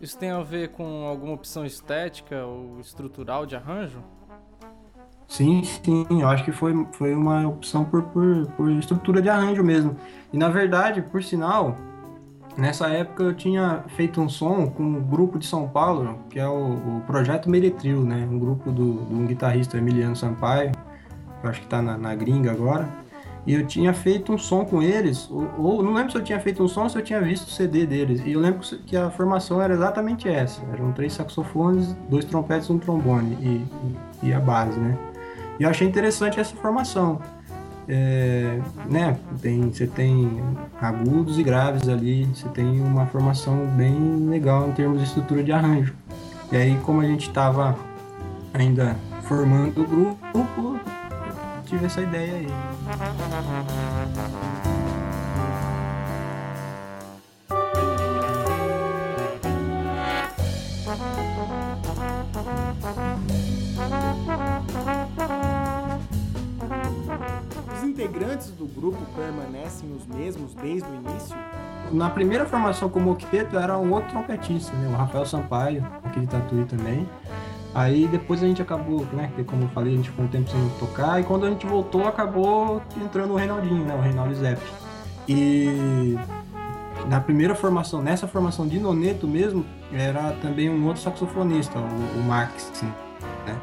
Isso 0.00 0.18
tem 0.18 0.30
a 0.30 0.42
ver 0.42 0.70
com 0.70 1.06
alguma 1.06 1.32
opção 1.32 1.64
estética 1.64 2.44
ou 2.44 2.80
estrutural 2.80 3.46
de 3.46 3.56
arranjo? 3.56 4.00
Sim, 5.26 5.62
sim, 5.64 6.06
eu 6.10 6.28
acho 6.28 6.44
que 6.44 6.52
foi, 6.52 6.86
foi 6.92 7.14
uma 7.14 7.48
opção 7.48 7.84
por, 7.84 8.02
por, 8.02 8.46
por 8.56 8.70
estrutura 8.72 9.22
de 9.22 9.28
arranjo 9.28 9.64
mesmo. 9.64 9.96
E 10.32 10.36
na 10.36 10.48
verdade, 10.48 11.00
por 11.00 11.22
sinal, 11.22 11.76
nessa 12.58 12.88
época 12.88 13.22
eu 13.22 13.34
tinha 13.34 13.84
feito 13.96 14.20
um 14.20 14.28
som 14.28 14.66
com 14.66 14.82
um 14.82 15.00
grupo 15.00 15.38
de 15.38 15.46
São 15.46 15.68
Paulo, 15.68 16.18
que 16.28 16.38
é 16.38 16.46
o, 16.46 16.98
o 16.98 17.02
Projeto 17.06 17.48
Meretril, 17.48 18.02
né? 18.02 18.28
Um 18.30 18.38
grupo 18.38 18.70
do, 18.70 18.94
do 19.04 19.14
um 19.14 19.26
guitarrista 19.26 19.78
Emiliano 19.78 20.14
Sampaio, 20.14 20.72
que 20.72 21.46
eu 21.46 21.50
acho 21.50 21.60
que 21.60 21.66
está 21.66 21.80
na, 21.80 21.96
na 21.96 22.14
gringa 22.14 22.50
agora. 22.50 23.03
E 23.46 23.54
eu 23.54 23.66
tinha 23.66 23.92
feito 23.92 24.32
um 24.32 24.38
som 24.38 24.64
com 24.64 24.82
eles, 24.82 25.28
ou, 25.30 25.48
ou, 25.58 25.82
não 25.82 25.92
lembro 25.92 26.10
se 26.10 26.16
eu 26.16 26.24
tinha 26.24 26.40
feito 26.40 26.62
um 26.62 26.68
som 26.68 26.84
ou 26.84 26.88
se 26.88 26.96
eu 26.96 27.02
tinha 27.02 27.20
visto 27.20 27.46
o 27.46 27.50
CD 27.50 27.84
deles. 27.84 28.22
E 28.24 28.32
eu 28.32 28.40
lembro 28.40 28.60
que 28.86 28.96
a 28.96 29.10
formação 29.10 29.60
era 29.60 29.74
exatamente 29.74 30.28
essa: 30.28 30.62
eram 30.72 30.92
três 30.92 31.12
saxofones, 31.12 31.94
dois 32.08 32.24
trompetes 32.24 32.70
um 32.70 32.78
trombone, 32.78 33.36
e, 33.40 34.26
e, 34.26 34.28
e 34.28 34.32
a 34.32 34.40
base, 34.40 34.78
né? 34.78 34.96
E 35.58 35.62
eu 35.62 35.68
achei 35.68 35.86
interessante 35.86 36.40
essa 36.40 36.56
formação. 36.56 37.20
É, 37.86 38.60
né, 38.88 39.18
tem, 39.42 39.70
você 39.70 39.86
tem 39.86 40.42
agudos 40.80 41.38
e 41.38 41.42
graves 41.42 41.86
ali, 41.86 42.24
você 42.24 42.48
tem 42.48 42.80
uma 42.80 43.04
formação 43.04 43.66
bem 43.76 44.26
legal 44.26 44.66
em 44.66 44.72
termos 44.72 45.00
de 45.00 45.04
estrutura 45.04 45.44
de 45.44 45.52
arranjo. 45.52 45.94
E 46.50 46.56
aí, 46.56 46.78
como 46.82 47.02
a 47.02 47.04
gente 47.04 47.28
estava 47.28 47.76
ainda 48.54 48.96
formando 49.22 49.82
o 49.82 49.86
grupo, 49.86 50.80
tive 51.66 51.86
essa 51.86 52.00
ideia 52.00 52.36
aí. 52.36 52.46
Os 67.72 67.82
integrantes 67.82 68.50
do 68.50 68.66
grupo 68.66 68.98
permanecem 69.16 69.90
os 69.96 70.06
mesmos 70.06 70.52
desde 70.54 70.86
o 70.86 70.94
início? 70.94 71.34
Na 71.90 72.10
primeira 72.10 72.44
formação 72.44 72.90
como 72.90 73.12
octeto 73.12 73.58
era 73.58 73.78
um 73.78 73.92
outro 73.94 74.10
trompetista, 74.10 74.76
né? 74.76 74.88
o 74.88 74.92
Rafael 74.92 75.24
Sampaio, 75.24 75.86
aqui 76.04 76.20
de 76.20 76.26
Tatuí 76.26 76.66
também. 76.66 77.08
Aí 77.74 78.06
depois 78.06 78.42
a 78.42 78.46
gente 78.46 78.62
acabou, 78.62 79.04
né? 79.12 79.32
Como 79.46 79.64
eu 79.64 79.68
falei, 79.70 79.94
a 79.94 79.96
gente 79.96 80.10
ficou 80.10 80.24
um 80.24 80.28
tempo 80.28 80.48
sem 80.48 80.68
tocar. 80.78 81.20
E 81.20 81.24
quando 81.24 81.44
a 81.44 81.50
gente 81.50 81.66
voltou, 81.66 82.06
acabou 82.06 82.80
entrando 83.02 83.32
o 83.32 83.36
Reinaldinho, 83.36 83.84
né? 83.84 83.94
O 83.94 84.00
Reinaldo 84.00 84.34
Zepp. 84.34 84.62
E 85.28 86.16
na 87.08 87.20
primeira 87.20 87.54
formação, 87.54 88.00
nessa 88.00 88.28
formação 88.28 88.66
de 88.66 88.78
noneto 88.78 89.26
mesmo, 89.26 89.64
era 89.92 90.32
também 90.34 90.70
um 90.70 90.86
outro 90.86 91.02
saxofonista, 91.02 91.78
o, 91.78 92.20
o 92.20 92.22
Max, 92.22 92.70
né? 93.46 93.56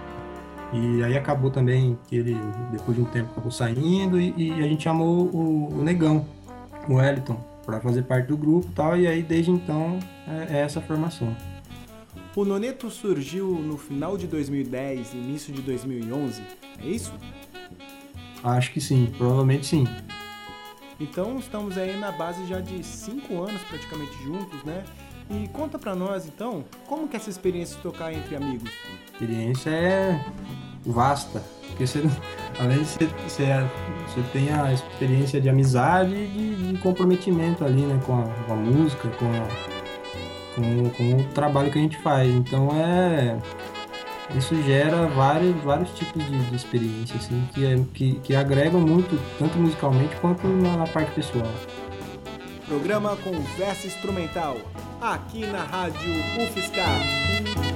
E 0.73 1.03
aí 1.03 1.17
acabou 1.17 1.49
também 1.49 1.97
que 2.07 2.15
ele, 2.15 2.37
depois 2.71 2.95
de 2.95 3.03
um 3.03 3.05
tempo, 3.05 3.29
acabou 3.31 3.51
saindo 3.51 4.19
e, 4.19 4.33
e 4.37 4.51
a 4.63 4.67
gente 4.67 4.83
chamou 4.83 5.29
o, 5.33 5.79
o 5.79 5.83
Negão, 5.83 6.25
o 6.87 6.95
Wellington, 6.95 7.37
para 7.65 7.79
fazer 7.79 8.03
parte 8.03 8.27
do 8.27 8.37
grupo 8.37 8.67
e 8.69 8.73
tal. 8.73 8.97
E 8.97 9.07
aí 9.07 9.21
desde 9.21 9.51
então 9.51 9.99
é, 10.27 10.57
é 10.57 10.61
essa 10.61 10.81
formação. 10.81 11.35
O 12.33 12.45
Noneto 12.45 12.89
surgiu 12.89 13.47
no 13.47 13.77
final 13.77 14.17
de 14.17 14.25
2010, 14.25 15.13
início 15.13 15.53
de 15.53 15.61
2011, 15.61 16.41
é 16.81 16.87
isso? 16.87 17.13
Acho 18.41 18.71
que 18.71 18.79
sim, 18.79 19.13
provavelmente 19.17 19.65
sim. 19.65 19.85
Então 20.97 21.37
estamos 21.39 21.77
aí 21.77 21.99
na 21.99 22.11
base 22.11 22.45
já 22.47 22.61
de 22.61 22.81
cinco 22.85 23.43
anos 23.43 23.61
praticamente 23.63 24.15
juntos, 24.23 24.63
né? 24.63 24.85
E 25.29 25.49
conta 25.49 25.77
pra 25.77 25.93
nós 25.93 26.25
então, 26.25 26.63
como 26.87 27.07
que 27.07 27.17
é 27.17 27.19
essa 27.19 27.29
experiência 27.29 27.75
de 27.75 27.81
tocar 27.81 28.13
entre 28.13 28.35
amigos? 28.35 28.69
A 28.69 29.11
experiência 29.11 29.69
é 29.69 30.25
vasta, 30.85 31.43
porque 31.67 31.85
você, 31.85 32.01
além 32.59 32.79
de 32.79 32.85
você, 32.85 33.05
você, 33.27 33.45
você 34.07 34.21
tem 34.31 34.53
a 34.53 34.71
experiência 34.71 35.41
de 35.41 35.49
amizade 35.49 36.13
e 36.13 36.27
de, 36.27 36.73
de 36.73 36.77
comprometimento 36.79 37.65
ali, 37.65 37.81
né, 37.81 37.99
com 38.05 38.21
a, 38.21 38.23
com 38.45 38.53
a 38.53 38.55
música, 38.55 39.09
com 39.09 39.25
a, 39.25 39.70
com, 40.55 40.89
com 40.91 41.13
o 41.15 41.23
trabalho 41.33 41.71
que 41.71 41.79
a 41.79 41.81
gente 41.81 41.97
faz. 41.97 42.29
Então 42.29 42.69
é 42.75 43.37
isso 44.35 44.55
gera 44.63 45.07
vários, 45.07 45.55
vários 45.61 45.89
tipos 45.91 46.25
de, 46.25 46.39
de 46.45 46.55
experiência 46.55 47.15
assim, 47.17 47.47
que, 47.53 47.65
é, 47.65 47.79
que, 47.93 48.13
que 48.23 48.35
agregam 48.35 48.79
muito, 48.79 49.19
tanto 49.37 49.57
musicalmente 49.57 50.15
quanto 50.17 50.47
na, 50.47 50.77
na 50.77 50.87
parte 50.87 51.11
pessoal. 51.11 51.51
programa 52.67 53.17
Conversa 53.17 53.87
Instrumental, 53.87 54.57
aqui 55.01 55.45
na 55.45 55.63
Rádio 55.63 56.11
UFSCar. 56.41 57.70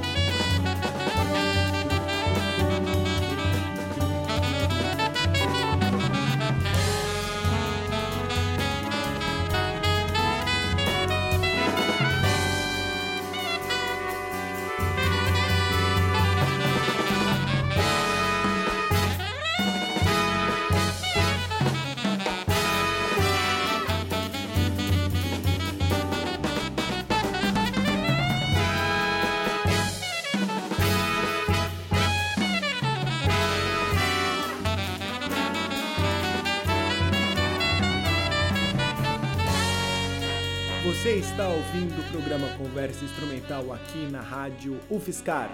Conversa 42.65 43.05
Instrumental 43.05 43.71
aqui 43.71 44.07
na 44.11 44.21
Rádio 44.21 44.79
UFSCar. 44.89 45.51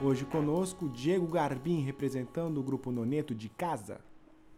Hoje 0.00 0.24
conosco 0.24 0.88
Diego 0.88 1.26
Garbim, 1.26 1.82
representando 1.82 2.58
o 2.58 2.62
grupo 2.62 2.92
Noneto 2.92 3.34
de 3.34 3.48
Casa. 3.48 3.98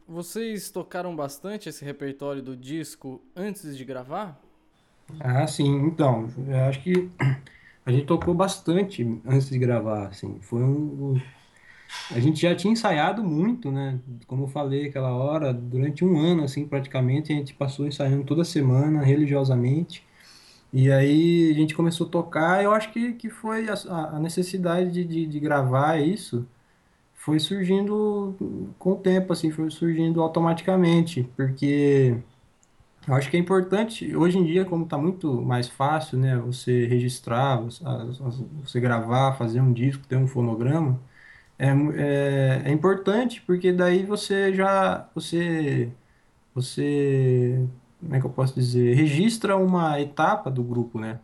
Vocês 0.07 0.71
tocaram 0.71 1.17
bastante 1.17 1.67
esse 1.67 1.83
repertório 1.83 2.43
do 2.43 2.55
disco 2.55 3.23
antes 3.35 3.75
de 3.75 3.87
gravar? 3.87 4.39
Ah, 5.19 5.47
sim, 5.47 5.67
então, 5.87 6.29
eu 6.47 6.65
acho 6.65 6.83
que 6.83 7.09
a 7.87 7.91
gente 7.91 8.05
tocou 8.05 8.35
bastante 8.35 9.03
antes 9.25 9.49
de 9.49 9.59
gravar, 9.59 10.09
assim, 10.09 10.37
foi 10.43 10.63
um... 10.63 11.19
A 12.11 12.21
gente 12.21 12.43
já 12.43 12.55
tinha 12.55 12.75
ensaiado 12.75 13.25
muito, 13.25 13.73
né, 13.73 13.99
como 14.27 14.45
eu 14.45 14.49
falei 14.49 14.89
aquela 14.89 15.15
hora, 15.15 15.55
durante 15.55 16.05
um 16.05 16.19
ano, 16.19 16.45
assim, 16.45 16.67
praticamente, 16.69 17.33
a 17.33 17.37
gente 17.37 17.55
passou 17.55 17.87
ensaiando 17.87 18.25
toda 18.25 18.45
semana, 18.45 19.03
religiosamente, 19.03 20.07
e 20.73 20.91
aí 20.93 21.51
a 21.51 21.55
gente 21.55 21.75
começou 21.75 22.07
a 22.07 22.11
tocar, 22.11 22.63
eu 22.63 22.73
acho 22.73 22.93
que, 22.93 23.15
que 23.15 23.31
foi 23.31 23.69
a, 23.69 23.75
a 24.17 24.21
necessidade 24.21 24.91
de, 24.91 25.05
de, 25.05 25.27
de 25.27 25.41
gravar 25.41 25.99
isso, 26.01 26.47
foi 27.15 27.39
surgindo 27.41 28.37
com 28.79 28.93
o 28.93 28.97
tempo, 28.97 29.33
assim, 29.33 29.51
foi 29.51 29.71
surgindo 29.71 30.23
automaticamente, 30.23 31.25
porque 31.37 32.17
eu 33.07 33.15
acho 33.15 33.31
que 33.31 33.37
é 33.37 33.41
importante, 33.41 34.15
hoje 34.17 34.39
em 34.39 34.45
dia, 34.45 34.65
como 34.65 34.85
está 34.85 34.99
muito 34.99 35.41
mais 35.43 35.69
fácil, 35.69 36.19
né, 36.19 36.37
você 36.39 36.87
registrar, 36.87 37.59
você, 38.63 38.81
gravar, 38.81 39.35
fazer 39.39 39.61
um 39.63 39.73
disco, 39.73 40.07
ter 40.07 40.17
um 40.17 40.27
fonograma, 40.27 41.01
é, 41.59 41.69
é, 41.69 42.63
é 42.67 42.73
importante, 42.73 43.43
porque 43.43 43.73
daí 43.73 44.05
você 44.05 44.55
já, 44.55 45.09
você, 45.15 45.91
você 46.55 47.67
como 48.01 48.15
é 48.15 48.21
que 48.21 48.27
eu 48.27 48.31
posso 48.31 48.55
dizer, 48.55 48.95
registra 48.95 49.57
uma 49.57 50.01
etapa 50.01 50.51
do 50.51 50.63
grupo, 50.63 50.99
né? 50.99 51.19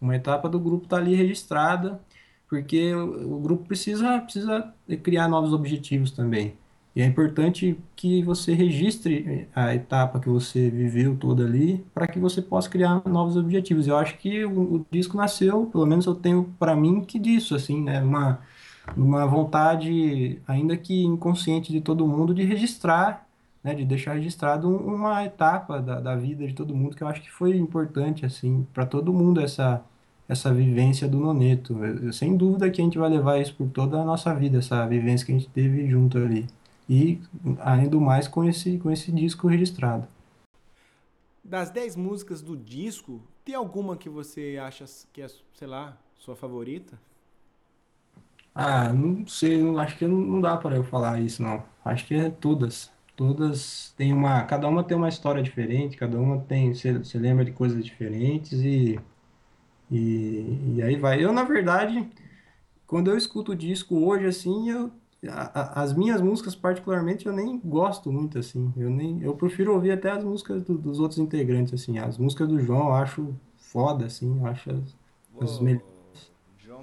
Uma 0.00 0.14
etapa 0.14 0.48
do 0.48 0.60
grupo 0.60 0.84
está 0.84 0.96
ali 0.96 1.14
registrada, 1.14 2.00
porque 2.48 2.94
o, 2.94 3.40
grupo 3.40 3.64
precisa, 3.66 4.20
precisa 4.20 4.72
criar 5.02 5.28
novos 5.28 5.52
objetivos 5.52 6.10
também. 6.10 6.54
E 6.94 7.02
é 7.02 7.06
importante 7.06 7.78
que 7.94 8.22
você 8.22 8.54
registre 8.54 9.48
a 9.54 9.74
etapa 9.74 10.18
que 10.18 10.28
você 10.28 10.70
viveu 10.70 11.16
toda 11.16 11.44
ali, 11.44 11.84
para 11.94 12.08
que 12.08 12.18
você 12.18 12.42
possa 12.42 12.68
criar 12.68 13.02
novos 13.06 13.36
objetivos. 13.36 13.86
Eu 13.86 13.96
acho 13.96 14.16
que 14.18 14.44
o, 14.44 14.76
o 14.76 14.86
disco 14.90 15.16
nasceu, 15.16 15.66
pelo 15.66 15.86
menos 15.86 16.06
eu 16.06 16.14
tenho 16.14 16.52
para 16.58 16.74
mim 16.74 17.02
que 17.02 17.18
disso, 17.18 17.54
assim, 17.54 17.82
né? 17.82 18.02
Uma, 18.02 18.40
uma 18.96 19.26
vontade, 19.26 20.40
ainda 20.46 20.76
que 20.76 21.04
inconsciente 21.04 21.72
de 21.72 21.80
todo 21.80 22.06
mundo, 22.06 22.34
de 22.34 22.42
registrar 22.44 23.27
né, 23.62 23.74
de 23.74 23.84
deixar 23.84 24.14
registrado 24.14 24.68
uma 24.68 25.24
etapa 25.24 25.80
da, 25.80 26.00
da 26.00 26.16
vida 26.16 26.46
de 26.46 26.54
todo 26.54 26.74
mundo 26.74 26.96
que 26.96 27.02
eu 27.02 27.08
acho 27.08 27.22
que 27.22 27.30
foi 27.30 27.56
importante 27.56 28.24
assim 28.24 28.66
para 28.72 28.86
todo 28.86 29.12
mundo 29.12 29.40
essa 29.40 29.84
essa 30.28 30.52
vivência 30.52 31.08
do 31.08 31.18
noneto. 31.18 31.82
Eu, 31.82 32.12
sem 32.12 32.36
dúvida 32.36 32.70
que 32.70 32.82
a 32.82 32.84
gente 32.84 32.98
vai 32.98 33.08
levar 33.08 33.38
isso 33.38 33.54
por 33.54 33.70
toda 33.70 33.98
a 33.98 34.04
nossa 34.04 34.34
vida, 34.34 34.58
essa 34.58 34.86
vivência 34.86 35.24
que 35.24 35.32
a 35.32 35.34
gente 35.34 35.48
teve 35.48 35.88
junto 35.88 36.18
ali. 36.18 36.46
E 36.88 37.18
ainda 37.60 37.98
mais 37.98 38.28
com 38.28 38.44
esse 38.44 38.78
com 38.78 38.90
esse 38.90 39.10
disco 39.10 39.48
registrado. 39.48 40.06
Das 41.42 41.70
10 41.70 41.96
músicas 41.96 42.42
do 42.42 42.54
disco, 42.54 43.22
tem 43.42 43.54
alguma 43.54 43.96
que 43.96 44.10
você 44.10 44.58
acha 44.60 44.84
que 45.14 45.22
é, 45.22 45.28
sei 45.54 45.66
lá, 45.66 45.96
sua 46.18 46.36
favorita? 46.36 47.00
Ah, 48.54 48.92
não 48.92 49.26
sei, 49.26 49.62
acho 49.78 49.96
que 49.96 50.06
não 50.06 50.40
dá 50.42 50.56
para 50.56 50.76
eu 50.76 50.84
falar 50.84 51.20
isso 51.20 51.42
não. 51.42 51.62
Acho 51.82 52.06
que 52.06 52.14
é 52.14 52.28
todas 52.28 52.92
todas 53.18 53.92
têm 53.96 54.12
uma, 54.12 54.44
cada 54.44 54.68
uma 54.68 54.84
tem 54.84 54.96
uma 54.96 55.08
história 55.08 55.42
diferente, 55.42 55.96
cada 55.96 56.16
uma 56.16 56.38
tem, 56.38 56.72
você, 56.72 57.18
lembra 57.18 57.44
de 57.44 57.50
coisas 57.50 57.84
diferentes 57.84 58.52
e, 58.52 58.96
e, 59.90 60.76
e 60.76 60.82
aí 60.82 60.94
vai. 60.94 61.22
Eu, 61.22 61.32
na 61.32 61.42
verdade, 61.42 62.08
quando 62.86 63.10
eu 63.10 63.18
escuto 63.18 63.50
o 63.50 63.56
disco 63.56 63.96
hoje, 63.96 64.24
assim, 64.26 64.70
eu, 64.70 64.92
a, 65.28 65.60
a, 65.60 65.82
as 65.82 65.92
minhas 65.92 66.20
músicas 66.20 66.54
particularmente 66.54 67.26
eu 67.26 67.32
nem 67.32 67.58
gosto 67.58 68.12
muito, 68.12 68.38
assim, 68.38 68.72
eu 68.76 68.88
nem, 68.88 69.20
eu 69.20 69.34
prefiro 69.34 69.74
ouvir 69.74 69.90
até 69.90 70.12
as 70.12 70.22
músicas 70.22 70.62
do, 70.62 70.78
dos 70.78 71.00
outros 71.00 71.18
integrantes, 71.18 71.74
assim, 71.74 71.98
as 71.98 72.16
músicas 72.18 72.46
do 72.46 72.60
João 72.60 72.86
eu 72.86 72.94
acho 72.94 73.34
foda, 73.56 74.06
assim, 74.06 74.38
eu 74.38 74.46
acho 74.46 74.70
as, 74.70 74.96
as 75.40 75.58
melhores. 75.58 75.97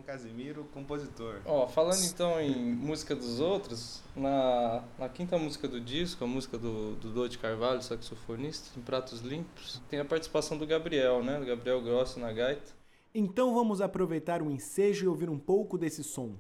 Casimiro, 0.01 0.65
compositor. 0.73 1.41
Ó, 1.45 1.67
falando 1.67 2.03
então 2.03 2.39
em 2.39 2.55
música 2.55 3.15
dos 3.15 3.39
outros, 3.39 4.01
na, 4.15 4.84
na 4.97 5.10
quinta 5.10 5.38
música 5.38 5.67
do 5.67 5.79
disco, 5.79 6.23
a 6.23 6.27
música 6.27 6.58
do, 6.58 6.95
do 6.95 7.12
Dodi 7.12 7.38
Carvalho, 7.38 7.81
saxofonista, 7.81 8.77
em 8.77 8.81
Pratos 8.81 9.21
Limpos, 9.21 9.81
tem 9.89 9.99
a 9.99 10.05
participação 10.05 10.58
do 10.58 10.65
Gabriel, 10.65 11.23
né? 11.23 11.39
Do 11.39 11.45
Gabriel 11.45 11.81
Grosso 11.81 12.19
na 12.19 12.31
gaita. 12.31 12.73
Então 13.13 13.53
vamos 13.53 13.79
aproveitar 13.79 14.41
o 14.41 14.51
ensejo 14.51 15.05
e 15.05 15.08
ouvir 15.08 15.29
um 15.29 15.39
pouco 15.39 15.77
desse 15.77 16.03
som. 16.03 16.34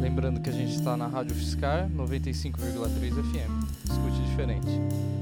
Lembrando 0.00 0.40
que 0.40 0.48
a 0.48 0.52
gente 0.52 0.74
está 0.74 0.96
na 0.96 1.06
Rádio 1.06 1.34
Fiscar 1.34 1.90
95,3 1.90 3.12
FM. 3.12 3.90
Escute 3.90 4.22
diferente. 4.30 5.21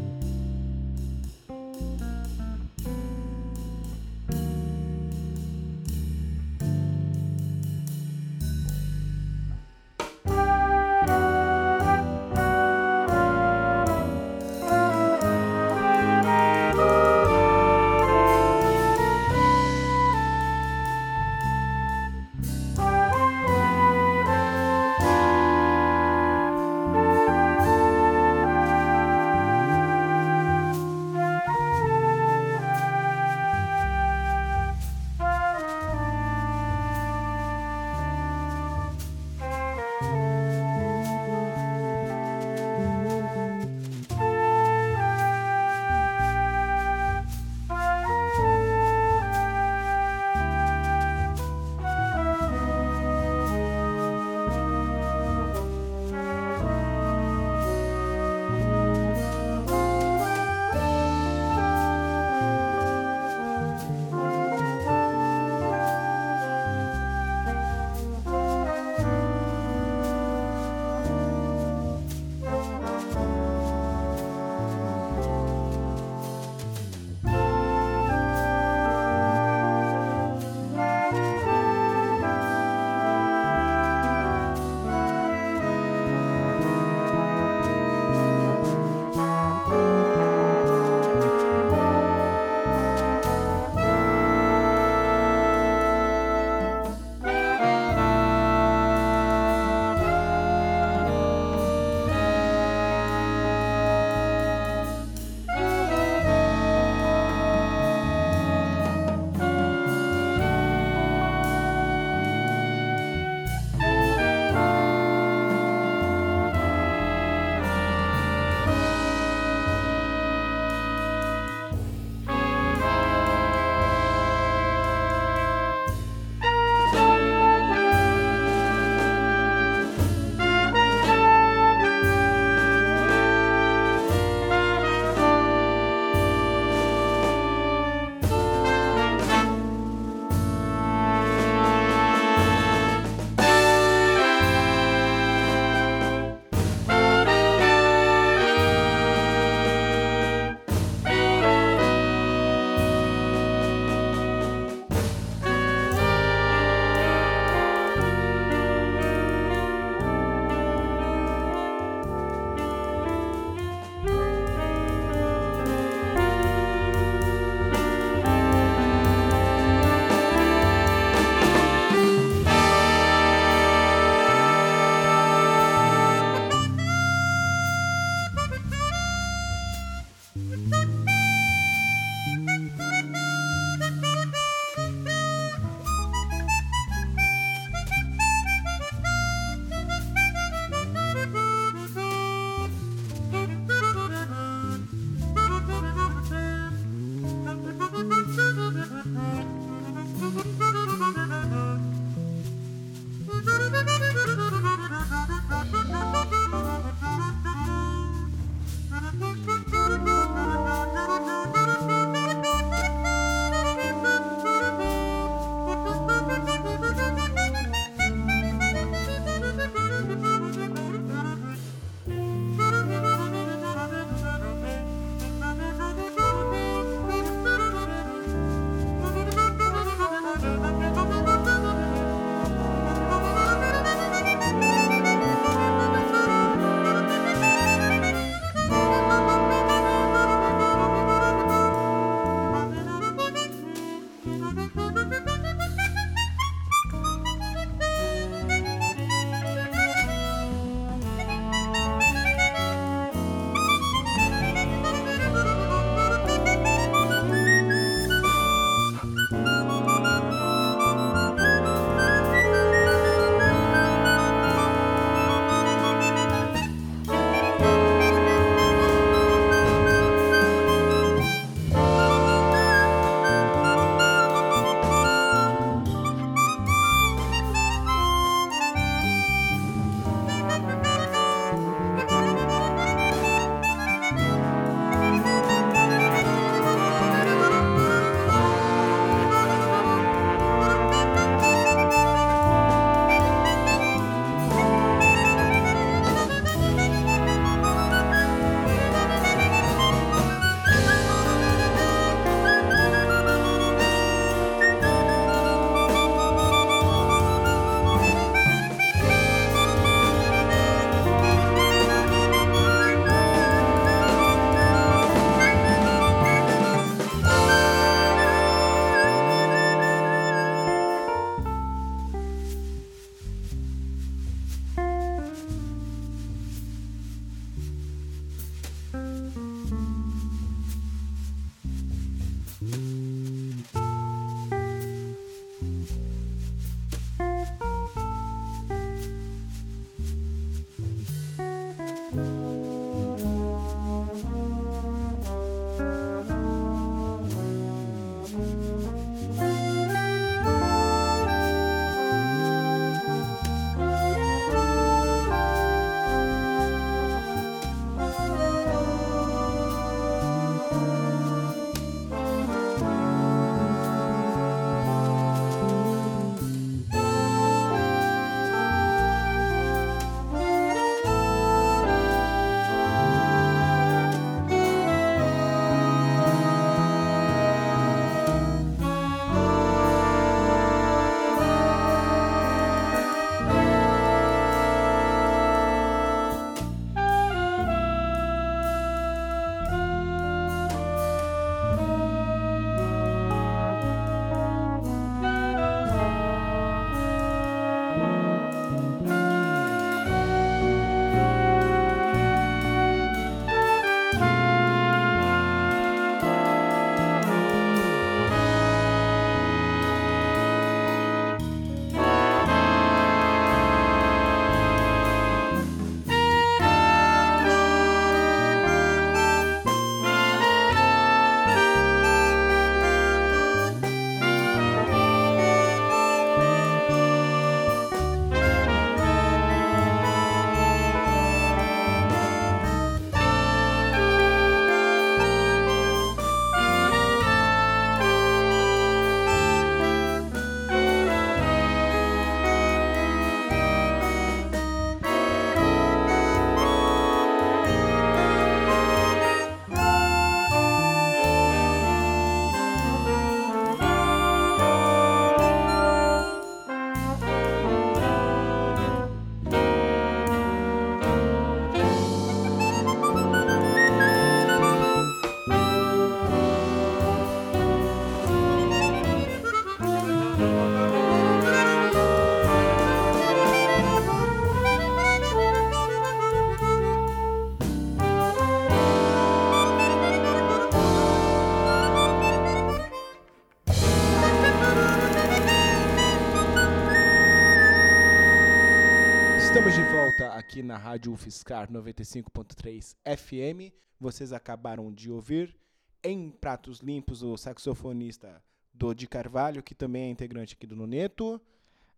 Aqui 490.50 490.64
na 490.64 490.76
Rádio 490.76 491.12
UFSCar 491.12 491.70
95.3 491.70 492.96
FM. 493.06 493.72
Vocês 494.00 494.32
acabaram 494.32 494.92
de 494.92 495.08
ouvir 495.08 495.56
em 496.02 496.28
Pratos 496.28 496.80
Limpos 496.80 497.22
o 497.22 497.36
saxofonista 497.36 498.42
Dodi 498.74 499.06
Carvalho, 499.06 499.62
que 499.62 499.76
também 499.76 500.06
é 500.06 500.10
integrante 500.10 500.54
aqui 500.54 500.66
do 500.66 500.74
Noneto. 500.74 501.40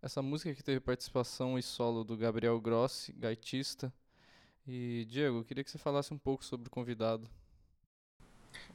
Essa 0.03 0.21
música 0.21 0.53
que 0.53 0.63
teve 0.63 0.79
participação 0.79 1.57
e 1.57 1.63
solo 1.63 2.03
do 2.03 2.15
Gabriel 2.15 2.61
Grossi, 2.61 3.11
gaitista. 3.13 3.91
E, 4.67 5.07
Diego, 5.09 5.39
eu 5.39 5.43
queria 5.43 5.63
que 5.63 5.71
você 5.71 5.79
falasse 5.79 6.13
um 6.13 6.19
pouco 6.19 6.45
sobre 6.45 6.67
o 6.67 6.71
convidado. 6.71 7.27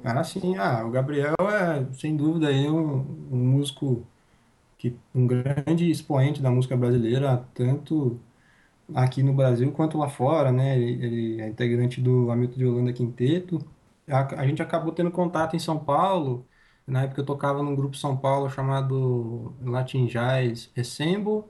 Ah, 0.03 0.25
sim. 0.25 0.57
Ah, 0.57 0.85
o 0.85 0.91
Gabriel 0.91 1.37
é, 1.39 1.95
sem 1.95 2.17
dúvida, 2.17 2.49
aí 2.49 2.69
um, 2.69 3.29
um 3.31 3.47
músico, 3.53 4.05
que, 4.77 4.97
um 5.15 5.25
grande 5.25 5.89
expoente 5.89 6.43
da 6.43 6.51
música 6.51 6.77
brasileira, 6.77 7.47
tanto 7.55 8.21
aqui 8.95 9.23
no 9.23 9.33
Brasil 9.33 9.71
quanto 9.73 9.99
lá 9.99 10.09
fora, 10.09 10.53
né? 10.53 10.79
Ele, 10.79 11.05
ele 11.05 11.41
é 11.43 11.49
integrante 11.49 12.01
do 12.01 12.31
Hamilton 12.31 12.59
de 12.59 12.67
Holanda 12.67 12.93
Quinteto. 12.93 13.59
A, 14.09 14.43
a, 14.43 14.47
gente 14.47 14.63
acabou 14.63 14.93
tendo 14.93 15.11
contato 15.11 15.57
em 15.57 15.59
São 15.59 15.79
Paulo. 15.79 16.47
Na 16.87 17.03
época 17.03 17.21
eu 17.21 17.27
tocava 17.27 17.63
num 17.63 17.75
grupo 17.77 17.97
São 17.97 18.17
Paulo 18.17 18.51
chamado 18.51 19.55
Latin 19.63 20.07
Jazz 20.07 20.71
Assemble. 20.77 21.45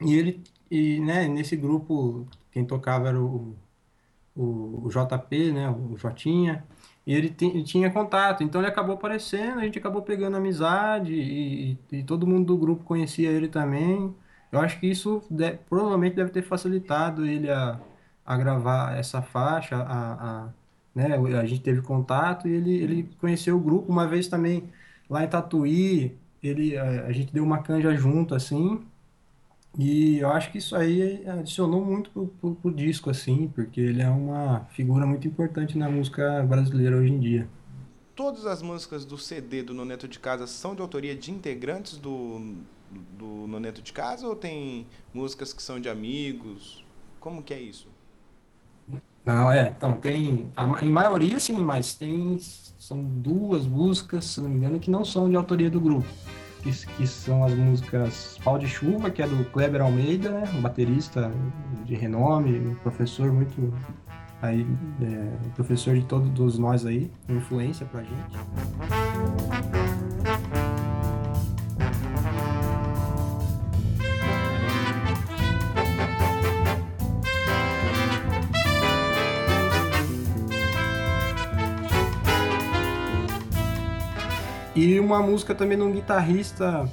E 0.00 0.14
ele, 0.14 0.42
e, 0.70 1.00
né, 1.00 1.28
nesse 1.28 1.56
grupo, 1.56 2.26
quem 2.52 2.64
tocava 2.64 3.08
era 3.08 3.20
o, 3.20 3.56
o, 4.36 4.86
o 4.86 4.88
JP, 4.90 5.52
né? 5.52 5.70
O 5.70 5.96
Jotinha. 5.96 6.64
E 7.06 7.14
ele, 7.14 7.34
ele, 7.40 7.64
tinha 7.64 7.90
contato, 7.90 8.44
então 8.44 8.60
ele 8.60 8.68
acabou 8.68 8.94
aparecendo, 8.94 9.60
a 9.60 9.64
gente 9.64 9.78
acabou 9.78 10.02
pegando 10.02 10.36
amizade 10.36 11.14
e, 11.14 11.78
e, 11.90 11.98
e 11.98 12.04
todo 12.04 12.26
mundo 12.26 12.46
do 12.46 12.58
grupo 12.58 12.84
conhecia 12.84 13.30
ele 13.30 13.48
também. 13.48 14.14
Eu 14.50 14.60
acho 14.60 14.80
que 14.80 14.86
isso 14.86 15.22
deve, 15.30 15.58
provavelmente 15.68 16.16
deve 16.16 16.30
ter 16.30 16.42
facilitado 16.42 17.26
ele 17.26 17.50
a, 17.50 17.78
a 18.24 18.36
gravar 18.36 18.96
essa 18.96 19.20
faixa, 19.22 19.76
a, 19.76 20.12
a, 20.12 20.48
né, 20.94 21.16
a 21.38 21.46
gente 21.46 21.60
teve 21.60 21.82
contato 21.82 22.48
e 22.48 22.52
ele, 22.52 22.76
ele 22.76 23.10
conheceu 23.20 23.56
o 23.56 23.60
grupo 23.60 23.90
uma 23.90 24.06
vez 24.06 24.28
também 24.28 24.64
lá 25.08 25.24
em 25.24 25.28
Tatuí, 25.28 26.16
ele, 26.42 26.76
a, 26.76 27.06
a 27.06 27.12
gente 27.12 27.32
deu 27.32 27.44
uma 27.44 27.62
canja 27.62 27.94
junto, 27.94 28.34
assim, 28.34 28.80
e 29.78 30.18
eu 30.18 30.30
acho 30.30 30.50
que 30.50 30.58
isso 30.58 30.74
aí 30.74 31.26
adicionou 31.28 31.84
muito 31.84 32.10
pro, 32.10 32.26
pro, 32.26 32.54
pro, 32.54 32.70
disco, 32.70 33.10
assim, 33.10 33.48
porque 33.54 33.80
ele 33.80 34.02
é 34.02 34.08
uma 34.08 34.66
figura 34.72 35.06
muito 35.06 35.28
importante 35.28 35.76
na 35.76 35.88
música 35.88 36.42
brasileira 36.42 36.96
hoje 36.96 37.12
em 37.12 37.20
dia. 37.20 37.48
Todas 38.16 38.46
as 38.46 38.60
músicas 38.60 39.04
do 39.04 39.16
CD 39.16 39.62
do 39.62 39.72
Noneto 39.72 40.08
de 40.08 40.18
Casa 40.18 40.46
são 40.46 40.74
de 40.74 40.82
autoria 40.82 41.14
de 41.14 41.30
integrantes 41.30 41.96
do, 41.96 42.56
do 42.90 43.46
Noneto 43.46 43.82
de 43.82 43.92
Casa 43.92 44.26
ou 44.26 44.34
tem 44.34 44.86
músicas 45.12 45.52
que 45.52 45.62
são 45.62 45.80
de 45.80 45.88
amigos? 45.88 46.84
Como 47.20 47.42
que 47.42 47.52
é 47.52 47.60
isso? 47.60 47.88
Não, 49.24 49.52
é, 49.52 49.74
então 49.76 49.92
tem, 49.92 50.50
em 50.80 50.88
maioria 50.88 51.38
sim, 51.38 51.58
mas 51.58 51.94
tem, 51.94 52.38
são 52.78 53.04
duas 53.04 53.66
músicas, 53.66 54.24
se 54.24 54.40
não 54.40 54.48
me 54.48 54.56
engano, 54.56 54.80
que 54.80 54.90
não 54.90 55.04
são 55.04 55.28
de 55.28 55.36
autoria 55.36 55.68
do 55.68 55.78
grupo, 55.78 56.08
que, 56.62 56.70
que 56.96 57.06
são 57.06 57.44
as 57.44 57.52
músicas 57.52 58.38
Pau 58.42 58.58
de 58.58 58.66
Chuva, 58.66 59.10
que 59.10 59.20
é 59.20 59.28
do 59.28 59.44
Kleber 59.50 59.82
Almeida, 59.82 60.30
né, 60.30 60.50
um 60.54 60.62
baterista 60.62 61.30
de 61.84 61.94
renome, 61.94 62.58
um 62.58 62.74
professor 62.76 63.30
muito, 63.30 63.74
aí, 64.40 64.66
é, 65.02 65.50
professor 65.54 65.94
de 65.94 66.06
todos 66.06 66.58
nós 66.58 66.86
aí, 66.86 67.10
influência 67.28 67.84
pra 67.84 68.02
gente. 68.02 69.87
E 84.78 85.00
uma 85.00 85.20
música 85.20 85.56
também 85.56 85.76
de 85.76 85.82
um 85.82 85.90
guitarrista 85.90 86.88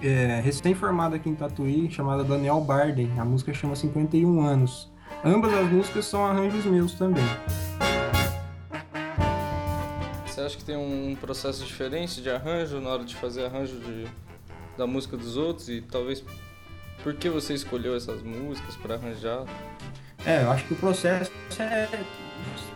é, 0.00 0.40
recém-formado 0.44 1.16
aqui 1.16 1.28
em 1.28 1.34
Tatuí, 1.34 1.90
chamada 1.90 2.22
Daniel 2.22 2.60
Barden. 2.60 3.18
A 3.18 3.24
música 3.24 3.52
chama 3.52 3.74
51 3.74 4.40
Anos. 4.40 4.88
Ambas 5.24 5.52
as 5.54 5.68
músicas 5.68 6.04
são 6.04 6.24
arranjos 6.24 6.64
meus 6.66 6.94
também. 6.94 7.24
Você 10.24 10.40
acha 10.40 10.56
que 10.56 10.62
tem 10.62 10.76
um 10.76 11.16
processo 11.20 11.64
diferente 11.64 12.22
de 12.22 12.30
arranjo 12.30 12.80
na 12.80 12.90
hora 12.90 13.04
de 13.04 13.16
fazer 13.16 13.46
arranjo 13.46 13.74
de, 13.80 14.06
da 14.76 14.86
música 14.86 15.16
dos 15.16 15.36
outros? 15.36 15.68
E 15.68 15.80
talvez 15.80 16.22
por 17.02 17.12
que 17.14 17.28
você 17.28 17.54
escolheu 17.54 17.96
essas 17.96 18.22
músicas 18.22 18.76
para 18.76 18.94
arranjar? 18.94 19.46
É, 20.24 20.44
eu 20.44 20.52
acho 20.52 20.64
que 20.64 20.74
o 20.74 20.76
processo 20.76 21.32
é, 21.58 21.88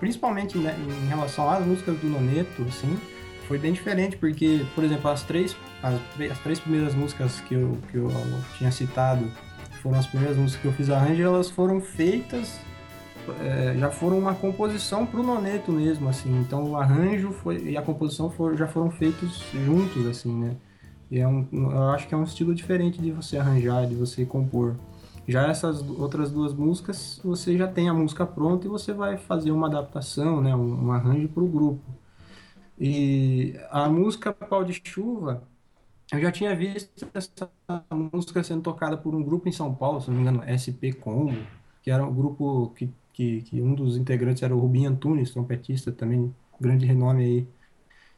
principalmente 0.00 0.58
né, 0.58 0.76
em 0.76 1.06
relação 1.06 1.48
às 1.48 1.64
músicas 1.64 1.96
do 1.98 2.08
Noneto, 2.08 2.62
assim, 2.68 2.98
foi 3.46 3.58
bem 3.58 3.72
diferente, 3.72 4.16
porque, 4.16 4.64
por 4.74 4.84
exemplo, 4.84 5.10
as 5.10 5.22
três, 5.22 5.56
as, 5.82 5.94
as 6.30 6.38
três 6.38 6.60
primeiras 6.60 6.94
músicas 6.94 7.40
que 7.40 7.54
eu, 7.54 7.78
que 7.90 7.96
eu 7.96 8.10
tinha 8.56 8.70
citado, 8.70 9.26
foram 9.82 9.98
as 9.98 10.06
primeiras 10.06 10.36
músicas 10.36 10.62
que 10.62 10.68
eu 10.68 10.72
fiz 10.72 10.90
arranjo, 10.90 11.22
elas 11.22 11.50
foram 11.50 11.80
feitas, 11.80 12.58
é, 13.40 13.76
já 13.78 13.90
foram 13.90 14.18
uma 14.18 14.34
composição 14.34 15.04
pro 15.04 15.22
noneto 15.22 15.72
mesmo, 15.72 16.08
assim. 16.08 16.40
Então 16.40 16.70
o 16.70 16.76
arranjo 16.76 17.32
foi, 17.32 17.62
e 17.62 17.76
a 17.76 17.82
composição 17.82 18.30
for, 18.30 18.56
já 18.56 18.66
foram 18.66 18.90
feitos 18.90 19.42
juntos, 19.52 20.06
assim, 20.06 20.32
né? 20.32 20.56
E 21.10 21.18
é 21.18 21.28
um, 21.28 21.46
eu 21.52 21.90
acho 21.90 22.08
que 22.08 22.14
é 22.14 22.16
um 22.16 22.24
estilo 22.24 22.54
diferente 22.54 23.00
de 23.00 23.10
você 23.12 23.36
arranjar, 23.36 23.86
de 23.86 23.94
você 23.94 24.24
compor. 24.24 24.76
Já 25.28 25.46
essas 25.46 25.82
outras 25.82 26.30
duas 26.32 26.54
músicas, 26.54 27.20
você 27.22 27.56
já 27.56 27.68
tem 27.68 27.88
a 27.88 27.94
música 27.94 28.26
pronta 28.26 28.66
e 28.66 28.70
você 28.70 28.92
vai 28.92 29.16
fazer 29.16 29.52
uma 29.52 29.66
adaptação, 29.66 30.40
né, 30.40 30.54
um, 30.56 30.86
um 30.86 30.92
arranjo 30.92 31.28
para 31.28 31.42
o 31.42 31.46
grupo. 31.46 32.01
E 32.78 33.54
a 33.70 33.88
música 33.88 34.32
Pau 34.32 34.64
de 34.64 34.80
Chuva, 34.84 35.48
eu 36.12 36.20
já 36.20 36.32
tinha 36.32 36.54
visto 36.56 37.08
essa 37.14 37.52
música 38.12 38.42
sendo 38.44 38.62
tocada 38.62 38.96
por 38.98 39.14
um 39.14 39.22
grupo 39.22 39.48
em 39.48 39.52
São 39.52 39.74
Paulo, 39.74 40.00
se 40.00 40.10
não 40.10 40.16
me 40.16 40.22
engano, 40.22 40.42
SP 40.44 40.92
Combo, 40.92 41.48
que 41.82 41.90
era 41.90 42.04
um 42.04 42.14
grupo 42.14 42.70
que, 42.74 42.92
que, 43.12 43.42
que 43.42 43.62
um 43.62 43.74
dos 43.74 43.96
integrantes 43.96 44.42
era 44.42 44.54
o 44.54 44.60
Rubinho 44.60 44.90
Antunes, 44.90 45.30
trompetista 45.32 45.92
também, 45.92 46.34
grande 46.60 46.86
renome 46.86 47.24
aí. 47.24 47.48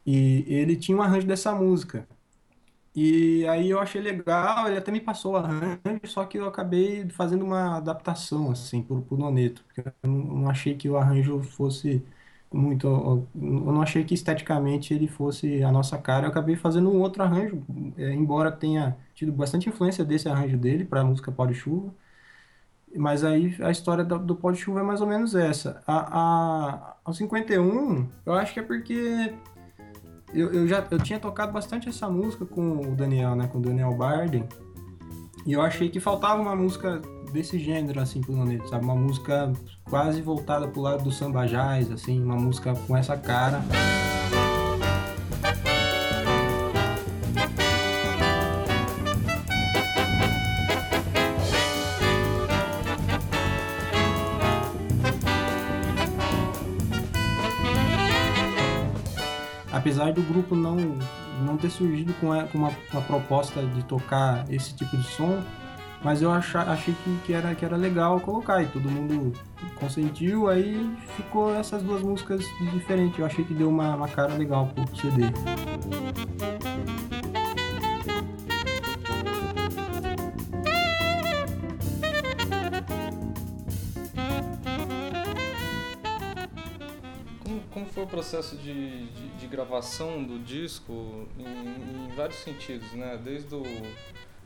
E 0.05 0.45
ele 0.47 0.75
tinha 0.77 0.97
um 0.97 1.01
arranjo 1.01 1.27
dessa 1.27 1.53
música. 1.55 2.07
E 2.95 3.45
aí 3.47 3.69
eu 3.69 3.79
achei 3.79 4.01
legal, 4.01 4.67
ele 4.67 4.77
até 4.77 4.91
me 4.91 5.01
passou 5.01 5.33
o 5.33 5.37
arranjo, 5.37 5.79
só 6.05 6.25
que 6.25 6.37
eu 6.37 6.47
acabei 6.47 7.09
fazendo 7.09 7.43
uma 7.45 7.77
adaptação, 7.77 8.51
assim, 8.51 8.81
pro, 8.81 9.01
pro 9.01 9.17
Noneto, 9.17 9.63
porque 9.65 9.81
eu 9.81 9.93
não, 10.03 10.17
não 10.41 10.49
achei 10.49 10.75
que 10.75 10.89
o 10.89 10.95
arranjo 10.97 11.41
fosse 11.43 12.01
muito. 12.55 12.87
Eu 12.87 13.71
não 13.71 13.81
achei 13.81 14.03
que 14.03 14.13
esteticamente 14.13 14.93
ele 14.93 15.07
fosse 15.07 15.63
a 15.63 15.71
nossa 15.71 15.97
cara. 15.97 16.25
Eu 16.25 16.29
acabei 16.29 16.55
fazendo 16.55 16.89
um 16.89 16.99
outro 17.01 17.21
arranjo, 17.21 17.61
é, 17.97 18.13
embora 18.13 18.51
tenha 18.51 18.95
tido 19.13 19.31
bastante 19.31 19.69
influência 19.69 20.05
desse 20.05 20.29
arranjo 20.29 20.57
dele 20.57 20.85
para 20.85 21.01
a 21.01 21.03
música 21.03 21.31
Pau 21.31 21.45
de 21.45 21.53
Chuva. 21.53 21.93
Mas 22.95 23.23
aí 23.23 23.55
a 23.61 23.71
história 23.71 24.05
do, 24.05 24.17
do 24.17 24.35
Pau 24.35 24.51
de 24.51 24.59
Chuva 24.59 24.79
é 24.79 24.83
mais 24.83 25.01
ou 25.01 25.07
menos 25.07 25.35
essa. 25.35 25.83
A, 25.85 26.19
a, 26.19 26.95
ao 27.03 27.13
51, 27.13 28.07
eu 28.25 28.33
acho 28.33 28.53
que 28.53 28.59
é 28.59 28.63
porque 28.63 29.33
eu, 30.33 30.53
eu 30.53 30.67
já 30.67 30.85
eu 30.89 30.99
tinha 30.99 31.19
tocado 31.19 31.51
bastante 31.51 31.89
essa 31.89 32.09
música 32.09 32.45
com 32.45 32.79
o 32.79 32.95
Daniel, 32.95 33.35
né, 33.35 33.47
com 33.47 33.57
o 33.57 33.61
Daniel 33.61 33.93
Barden. 33.93 34.47
E 35.45 35.53
eu 35.53 35.61
achei 35.61 35.89
que 35.89 35.99
faltava 35.99 36.41
uma 36.41 36.55
música 36.55 37.01
desse 37.35 37.59
gênero, 37.59 37.99
assim, 37.99 38.21
pro 38.21 38.33
Noneto, 38.33 38.69
sabe? 38.69 38.85
Uma 38.85 38.95
música 38.95 39.51
quase 39.83 40.21
voltada 40.21 40.67
pro 40.69 40.81
lado 40.81 41.03
do 41.03 41.11
samba 41.11 41.45
jazz, 41.45 41.91
assim, 41.91 42.23
uma 42.23 42.37
música 42.37 42.73
com 42.73 42.95
essa 42.95 43.17
cara. 43.17 43.61
apesar 59.71 60.11
do 60.13 60.23
grupo 60.23 60.55
não, 60.55 60.77
não 61.45 61.57
ter 61.57 61.69
surgido 61.69 62.11
com, 62.15 62.27
uma, 62.27 62.49
uma, 62.55 63.01
proposta 63.03 63.61
de 63.61 63.83
tocar 63.83 64.43
esse 64.51 64.73
tipo 64.73 64.97
de 64.97 65.03
som, 65.03 65.43
mas 66.05 66.21
eu 66.21 66.31
achei, 66.31 66.93
que, 67.03 67.17
que, 67.25 67.33
era, 67.33 67.55
que 67.55 67.65
era 67.65 67.75
legal 67.75 68.19
colocar 68.19 68.61
e 68.61 68.67
todo 68.67 68.87
mundo 68.87 69.33
consentiu, 69.79 70.47
aí 70.47 70.95
ficou 71.17 71.51
essas 71.55 71.81
duas 71.81 72.03
músicas 72.03 72.45
diferentes. 72.71 73.17
Eu 73.17 73.25
achei 73.25 73.43
que 73.43 73.55
deu 73.55 73.69
uma, 73.69 73.95
uma 73.95 74.07
cara 74.07 74.35
legal 74.35 74.67
pro 74.67 74.95
CD. 74.95 75.23
Foi 87.93 88.03
o 88.03 88.07
processo 88.07 88.57
de, 88.57 89.07
de, 89.07 89.27
de 89.39 89.47
gravação 89.47 90.21
do 90.21 90.37
disco 90.37 91.25
em, 91.39 91.45
em 91.45 92.13
vários 92.13 92.39
sentidos, 92.39 92.91
né? 92.91 93.17
Desde 93.23 93.55
o 93.55 93.63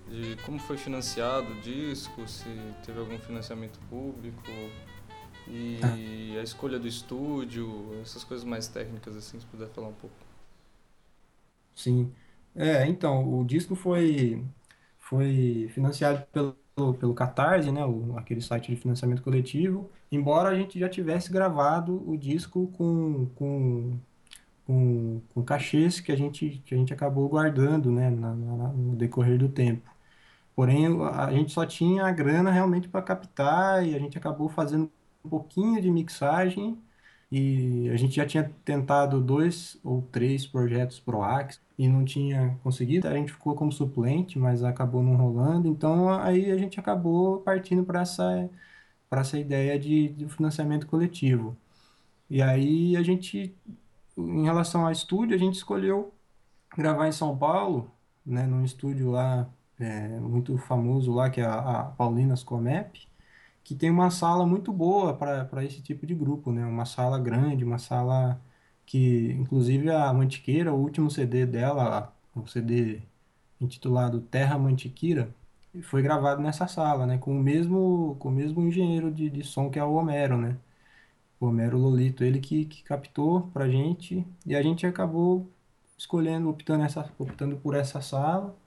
de 0.09 0.35
como 0.43 0.59
foi 0.59 0.77
financiado 0.77 1.51
o 1.51 1.61
disco, 1.61 2.27
se 2.27 2.49
teve 2.85 2.99
algum 2.99 3.17
financiamento 3.19 3.79
público 3.89 4.43
e 5.47 5.79
ah. 5.83 6.39
a 6.39 6.43
escolha 6.43 6.79
do 6.79 6.87
estúdio, 6.87 7.99
essas 8.01 8.23
coisas 8.23 8.45
mais 8.45 8.67
técnicas 8.67 9.15
assim, 9.15 9.39
se 9.39 9.45
puder 9.45 9.67
falar 9.69 9.87
um 9.87 9.93
pouco. 9.93 10.15
Sim. 11.75 12.11
É, 12.55 12.85
então, 12.87 13.39
o 13.39 13.45
disco 13.45 13.75
foi, 13.75 14.43
foi 14.97 15.69
financiado 15.73 16.25
pelo, 16.31 16.93
pelo 16.95 17.13
Catarse, 17.13 17.71
né, 17.71 17.85
o, 17.85 18.17
aquele 18.17 18.41
site 18.41 18.73
de 18.73 18.81
financiamento 18.81 19.21
coletivo, 19.21 19.89
embora 20.11 20.49
a 20.49 20.55
gente 20.55 20.79
já 20.79 20.89
tivesse 20.89 21.31
gravado 21.31 22.03
o 22.09 22.17
disco 22.17 22.67
com, 22.77 23.27
com, 23.35 23.99
com, 24.65 25.21
com 25.33 25.43
cachês 25.43 25.99
que 25.99 26.11
a 26.11 26.15
gente, 26.15 26.61
que 26.65 26.75
a 26.75 26.77
gente 26.77 26.93
acabou 26.93 27.29
guardando, 27.29 27.91
né, 27.91 28.09
na, 28.09 28.33
na, 28.35 28.67
no 28.69 28.95
decorrer 28.95 29.37
do 29.37 29.49
tempo. 29.49 29.89
Porém, 30.59 30.87
a 31.13 31.31
gente 31.31 31.53
só 31.53 31.65
tinha 31.65 32.05
a 32.05 32.11
grana 32.11 32.51
realmente 32.51 32.89
para 32.89 33.01
captar 33.01 33.85
e 33.87 33.95
a 33.95 33.99
gente 33.99 34.17
acabou 34.17 34.49
fazendo 34.49 34.91
um 35.23 35.29
pouquinho 35.29 35.81
de 35.81 35.89
mixagem 35.89 36.77
e 37.31 37.89
a 37.89 37.95
gente 37.95 38.15
já 38.17 38.25
tinha 38.25 38.43
tentado 38.65 39.21
dois 39.21 39.79
ou 39.85 40.01
três 40.11 40.45
projetos 40.45 40.99
pro 40.99 41.23
Axe 41.23 41.61
e 41.77 41.87
não 41.87 42.03
tinha 42.03 42.59
conseguido. 42.61 43.07
A 43.07 43.13
gente 43.13 43.31
ficou 43.31 43.55
como 43.55 43.71
suplente, 43.71 44.37
mas 44.37 44.61
acabou 44.61 45.01
não 45.01 45.15
rolando. 45.15 45.69
Então 45.69 46.09
aí 46.09 46.51
a 46.51 46.57
gente 46.57 46.77
acabou 46.77 47.39
partindo 47.39 47.85
para 47.85 48.01
essa 48.01 48.49
para 49.09 49.21
essa 49.21 49.39
ideia 49.39 49.79
de, 49.79 50.09
de 50.09 50.27
financiamento 50.27 50.87
coletivo. 50.87 51.57
E 52.29 52.41
aí 52.41 52.97
a 52.97 53.03
gente, 53.03 53.55
em 54.17 54.43
relação 54.45 54.85
ao 54.85 54.91
estúdio, 54.91 55.35
a 55.35 55.39
gente 55.39 55.55
escolheu 55.55 56.13
gravar 56.77 57.07
em 57.07 57.11
São 57.13 57.37
Paulo, 57.37 57.91
né, 58.25 58.45
num 58.47 58.63
estúdio 58.65 59.11
lá 59.11 59.49
é, 59.79 60.19
muito 60.19 60.57
famoso 60.57 61.13
lá 61.13 61.29
que 61.29 61.41
é 61.41 61.45
a, 61.45 61.81
a 61.81 61.83
Paulinas 61.85 62.43
Comep 62.43 63.09
que 63.63 63.75
tem 63.75 63.89
uma 63.91 64.09
sala 64.09 64.45
muito 64.47 64.73
boa 64.73 65.15
para 65.15 65.63
esse 65.63 65.81
tipo 65.81 66.05
de 66.07 66.15
grupo, 66.15 66.51
né? 66.51 66.65
Uma 66.65 66.85
sala 66.85 67.19
grande, 67.19 67.63
uma 67.63 67.77
sala 67.77 68.41
que, 68.85 69.31
inclusive, 69.33 69.91
a 69.91 70.11
Mantiqueira, 70.13 70.73
o 70.73 70.79
último 70.81 71.11
CD 71.11 71.45
dela, 71.45 72.11
o 72.35 72.47
CD 72.47 73.01
intitulado 73.61 74.21
Terra 74.21 74.57
Mantiqueira, 74.57 75.35
foi 75.83 76.01
gravado 76.01 76.41
nessa 76.41 76.67
sala, 76.67 77.05
né? 77.05 77.17
Com 77.19 77.31
o 77.39 77.43
mesmo, 77.43 78.15
com 78.19 78.29
o 78.29 78.31
mesmo 78.31 78.61
engenheiro 78.63 79.11
de, 79.11 79.29
de 79.29 79.43
som 79.43 79.69
que 79.69 79.77
é 79.79 79.83
o 79.83 79.93
Homero, 79.93 80.37
né? 80.37 80.57
O 81.39 81.47
Homero 81.47 81.77
Lolito, 81.77 82.23
ele 82.23 82.39
que, 82.39 82.65
que 82.65 82.83
captou 82.83 83.43
pra 83.53 83.69
gente 83.69 84.25
e 84.45 84.55
a 84.55 84.61
gente 84.63 84.85
acabou 84.87 85.49
escolhendo, 85.97 86.49
optando, 86.49 86.83
essa, 86.83 87.11
optando 87.19 87.57
por 87.57 87.75
essa 87.75 88.01
sala 88.01 88.57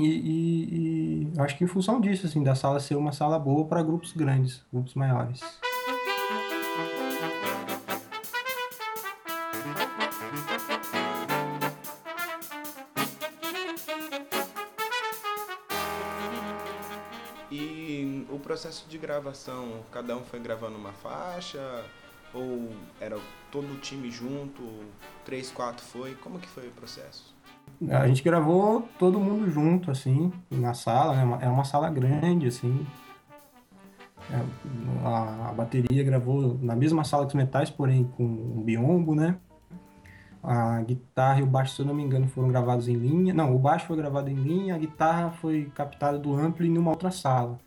e, 0.00 1.28
e, 1.30 1.32
e, 1.34 1.40
acho 1.40 1.56
que 1.56 1.64
em 1.64 1.66
função 1.66 2.00
disso, 2.00 2.26
assim, 2.26 2.42
da 2.42 2.54
sala 2.54 2.80
ser 2.80 2.96
uma 2.96 3.12
sala 3.12 3.38
boa 3.38 3.66
para 3.66 3.82
grupos 3.82 4.12
grandes, 4.12 4.62
grupos 4.72 4.94
maiores. 4.94 5.40
E 17.50 18.26
o 18.30 18.38
processo 18.38 18.88
de 18.88 18.96
gravação, 18.96 19.84
cada 19.90 20.16
um 20.16 20.22
foi 20.22 20.38
gravando 20.38 20.76
uma 20.76 20.92
faixa? 20.92 21.84
Ou 22.32 22.70
era 23.00 23.18
todo 23.50 23.72
o 23.72 23.76
time 23.78 24.10
junto? 24.10 24.62
Três, 25.24 25.50
quatro 25.50 25.84
foi? 25.84 26.14
Como 26.14 26.38
que 26.38 26.48
foi 26.48 26.68
o 26.68 26.72
processo? 26.72 27.34
A 27.90 28.06
gente 28.06 28.22
gravou 28.22 28.88
todo 28.98 29.18
mundo 29.18 29.50
junto, 29.50 29.90
assim, 29.90 30.32
na 30.50 30.74
sala, 30.74 31.14
né? 31.14 31.38
É 31.42 31.48
uma 31.48 31.64
sala 31.64 31.88
grande, 31.90 32.46
assim. 32.46 32.86
É, 34.30 34.42
a, 35.04 35.48
a, 35.48 35.52
bateria 35.52 36.04
gravou 36.04 36.58
na 36.62 36.76
mesma 36.76 37.04
sala 37.04 37.24
que 37.24 37.28
os 37.28 37.34
metais, 37.34 37.70
porém 37.70 38.04
com 38.16 38.24
um 38.24 38.62
biombo, 38.62 39.14
né? 39.14 39.36
A 40.42 40.80
guitarra 40.82 41.40
e 41.40 41.42
o 41.42 41.46
baixo, 41.46 41.74
se 41.74 41.82
eu 41.82 41.86
não 41.86 41.94
me 41.94 42.02
engano, 42.02 42.28
foram 42.28 42.48
gravados 42.48 42.88
em 42.88 42.94
linha. 42.94 43.34
Não, 43.34 43.54
o 43.54 43.58
baixo 43.58 43.86
foi 43.86 43.96
gravado 43.96 44.30
em 44.30 44.34
linha, 44.34 44.74
a 44.74 44.78
guitarra 44.78 45.30
foi 45.32 45.70
captada 45.74 46.18
do 46.18 46.34
amplo 46.34 46.64
em 46.64 46.78
uma 46.78 46.90
outra 46.90 47.10
sala. 47.10 47.58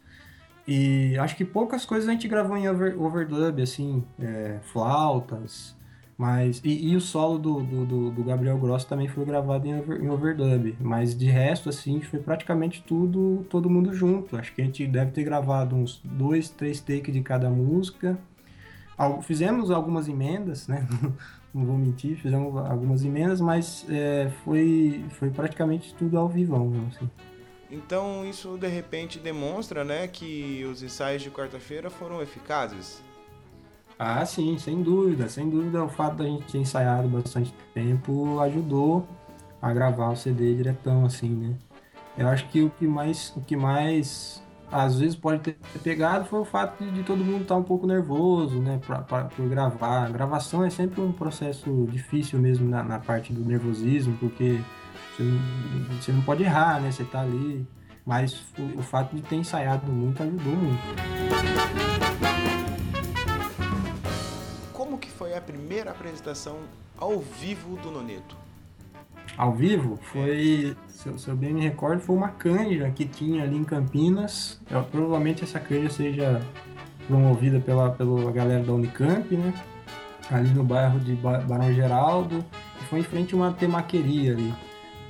E 0.68 1.18
acho 1.20 1.36
que 1.36 1.44
poucas 1.44 1.86
coisas 1.86 2.08
a 2.08 2.14
gente 2.14 2.28
gravou 2.28 2.56
em 2.56 2.70
over, 2.70 3.00
overdub, 3.00 3.62
assim, 3.62 4.04
é, 4.20 4.60
flautas, 4.72 5.76
mas, 6.18 6.62
e, 6.64 6.90
e 6.90 6.96
o 6.96 7.02
solo 7.02 7.40
do, 7.40 7.62
do, 7.62 8.12
do, 8.12 8.24
Gabriel 8.24 8.58
Gross 8.58 8.86
também 8.86 9.08
foi 9.08 9.26
gravado 9.26 9.68
em, 9.68 9.80
over, 9.80 10.02
em 10.02 10.10
overdub. 10.10 10.76
Mas 10.80 11.18
de 11.18 11.26
resto, 11.26 11.70
assim, 11.70 12.02
foi 12.02 12.20
praticamente 12.20 12.84
tudo, 12.84 13.46
todo 13.50 13.70
mundo 13.70 13.94
junto. 13.94 14.38
Acho 14.38 14.54
que 14.54 14.62
a 14.62 14.66
gente 14.66 14.86
deve 14.86 15.12
ter 15.12 15.24
gravado 15.24 15.76
uns 15.76 16.00
dois, 16.04 16.50
três 16.50 16.80
takes 16.80 17.14
de 17.14 17.22
cada 17.22 17.50
música. 17.50 18.18
Fizemos 19.24 19.72
algumas 19.72 20.08
emendas, 20.08 20.68
né? 20.68 20.88
Não 21.54 21.66
vou 21.66 21.78
mentir, 21.78 22.18
fizemos 22.18 22.56
algumas 22.66 23.06
emendas, 23.06 23.40
mas 23.40 23.86
é, 23.88 24.32
foi, 24.44 25.06
foi 25.12 25.30
praticamente 25.30 25.94
tudo 25.94 26.18
ao 26.18 26.28
vivo, 26.28 26.56
assim. 26.90 27.08
Então 27.70 28.28
isso 28.28 28.58
de 28.58 28.68
repente 28.68 29.20
demonstra, 29.20 29.84
né, 29.84 30.08
que 30.08 30.64
os 30.66 30.82
ensaios 30.82 31.22
de 31.22 31.30
quarta-feira 31.30 31.90
foram 31.90 32.22
eficazes. 32.22 33.04
Ah, 33.98 34.26
sim, 34.26 34.58
sem 34.58 34.82
dúvida, 34.82 35.30
sem 35.30 35.50
dúvida 35.50 35.84
o 35.84 35.90
fato 35.90 36.18
da 36.18 36.26
gente 36.26 36.52
ter 36.52 36.58
ensaiado 36.58 37.08
bastante 37.08 37.54
tempo 37.74 38.40
ajudou 38.40 39.08
a 39.62 39.72
gravar 39.72 40.10
o 40.10 40.16
CD 40.16 40.56
diretão, 40.56 41.06
assim, 41.06 41.30
né? 41.30 41.56
Eu 42.18 42.28
acho 42.28 42.48
que 42.50 42.62
o 42.62 42.70
que 42.70 42.86
mais, 42.86 43.34
o 43.36 43.42
que 43.42 43.56
mais 43.56 44.44
às 44.72 45.00
vezes 45.00 45.16
pode 45.16 45.40
ter 45.40 45.56
pegado 45.84 46.26
foi 46.26 46.40
o 46.40 46.46
fato 46.46 46.84
de, 46.84 46.92
de 46.92 47.04
todo 47.04 47.24
mundo 47.24 47.44
estar 47.44 47.56
tá 47.56 47.60
um 47.60 47.64
pouco 47.64 47.86
nervoso, 47.86 48.60
né, 48.60 48.80
pra, 48.86 49.30
gravar. 49.48 50.08
A 50.08 50.10
gravação 50.10 50.64
é 50.66 50.70
sempre 50.70 51.00
um 51.00 51.12
processo 51.12 51.88
difícil 51.90 52.40
mesmo 52.40 52.68
na, 52.68 52.84
na 52.84 53.00
parte 53.00 53.32
do 53.32 53.46
nervosismo, 53.46 54.18
porque 54.18 54.60
você 55.16 55.24
não, 55.24 56.02
você 56.02 56.12
não 56.12 56.22
pode 56.22 56.44
errar, 56.44 56.82
né, 56.82 56.92
você 56.92 57.04
tá 57.04 57.22
ali. 57.22 57.66
Mas 58.06 58.44
o, 58.58 58.80
o 58.80 58.82
fato 58.82 59.16
de 59.16 59.22
ter 59.22 59.36
ensaiado 59.36 59.92
muito 59.92 60.22
ajudou 60.24 60.56
muito. 60.56 61.93
Primeira 65.74 65.90
apresentação 65.90 66.60
ao 66.96 67.18
vivo 67.18 67.76
do 67.78 67.90
Noneto? 67.90 68.38
Ao 69.36 69.52
vivo? 69.52 69.98
Foi, 70.04 70.78
se 70.88 71.08
eu, 71.08 71.18
se 71.18 71.28
eu 71.28 71.36
bem 71.36 71.52
me 71.52 71.62
recordo, 71.62 72.00
foi 72.00 72.16
uma 72.16 72.28
canja 72.28 72.92
que 72.92 73.06
tinha 73.06 73.42
ali 73.44 73.58
em 73.58 73.64
Campinas. 73.64 74.62
Eu, 74.70 74.84
provavelmente 74.84 75.44
essa 75.44 75.60
canja 75.60 75.90
seja 75.90 76.40
promovida 77.08 77.60
pela, 77.60 77.90
pela 77.90 78.32
galera 78.32 78.64
da 78.64 78.72
Unicamp, 78.72 79.36
né? 79.36 79.52
Ali 80.30 80.52
no 80.52 80.64
bairro 80.64 81.00
de 81.00 81.14
Barão 81.14 81.74
Geraldo. 81.74 82.46
Foi 82.88 83.00
em 83.00 83.04
frente 83.04 83.34
a 83.34 83.38
uma 83.38 83.52
temaqueria 83.52 84.34
ali. 84.34 84.54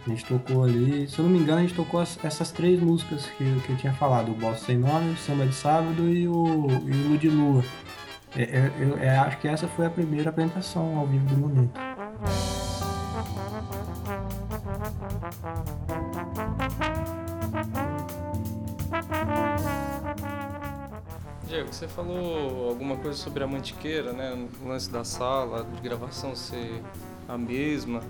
A 0.07 0.09
gente 0.11 0.23
tocou 0.23 0.63
ali, 0.63 1.09
se 1.09 1.19
eu 1.19 1.25
não 1.25 1.31
me 1.31 1.39
engano, 1.39 1.59
a 1.59 1.61
gente 1.61 1.75
tocou 1.75 1.99
as, 1.99 2.17
essas 2.23 2.53
três 2.53 2.79
músicas 2.79 3.25
que, 3.37 3.43
que 3.43 3.69
eu 3.69 3.75
tinha 3.75 3.91
falado: 3.91 4.31
o 4.31 4.35
Bossa 4.35 4.67
Sem 4.67 4.77
Nome, 4.77 5.17
Samba 5.17 5.45
de 5.45 5.55
Sábado 5.55 6.07
e 6.07 6.25
o, 6.25 6.67
e 6.85 6.91
o 6.91 7.07
Lua 7.09 7.17
de 7.17 7.29
Lua. 7.29 7.63
É, 8.35 8.41
é, 8.41 8.71
eu, 8.79 8.87
eu, 8.87 8.97
é, 8.97 9.17
acho 9.19 9.37
que 9.37 9.47
essa 9.47 9.67
foi 9.67 9.85
a 9.85 9.89
primeira 9.91 10.31
apresentação 10.31 10.97
ao 10.97 11.05
vivo 11.05 11.25
do 11.27 11.37
momento. 11.37 11.79
Diego, 21.47 21.71
você 21.71 21.87
falou 21.87 22.69
alguma 22.69 22.97
coisa 22.97 23.15
sobre 23.15 23.43
a 23.43 23.47
Mantiqueira, 23.47 24.13
né? 24.13 24.47
O 24.63 24.67
lance 24.67 24.89
da 24.89 25.03
sala 25.03 25.63
de 25.63 25.81
gravação 25.81 26.35
ser 26.35 26.81
a 27.27 27.37
mesma. 27.37 28.01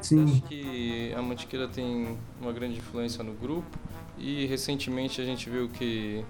Sim. 0.00 0.24
Acho 0.24 0.42
que 0.42 1.14
a 1.16 1.22
Mantiqueira 1.22 1.68
tem 1.68 2.18
uma 2.40 2.52
grande 2.52 2.78
influência 2.78 3.22
no 3.22 3.34
grupo 3.34 3.78
e 4.18 4.46
recentemente 4.46 5.20
a 5.20 5.24
gente 5.24 5.48
viu 5.48 5.68
que 5.68 6.24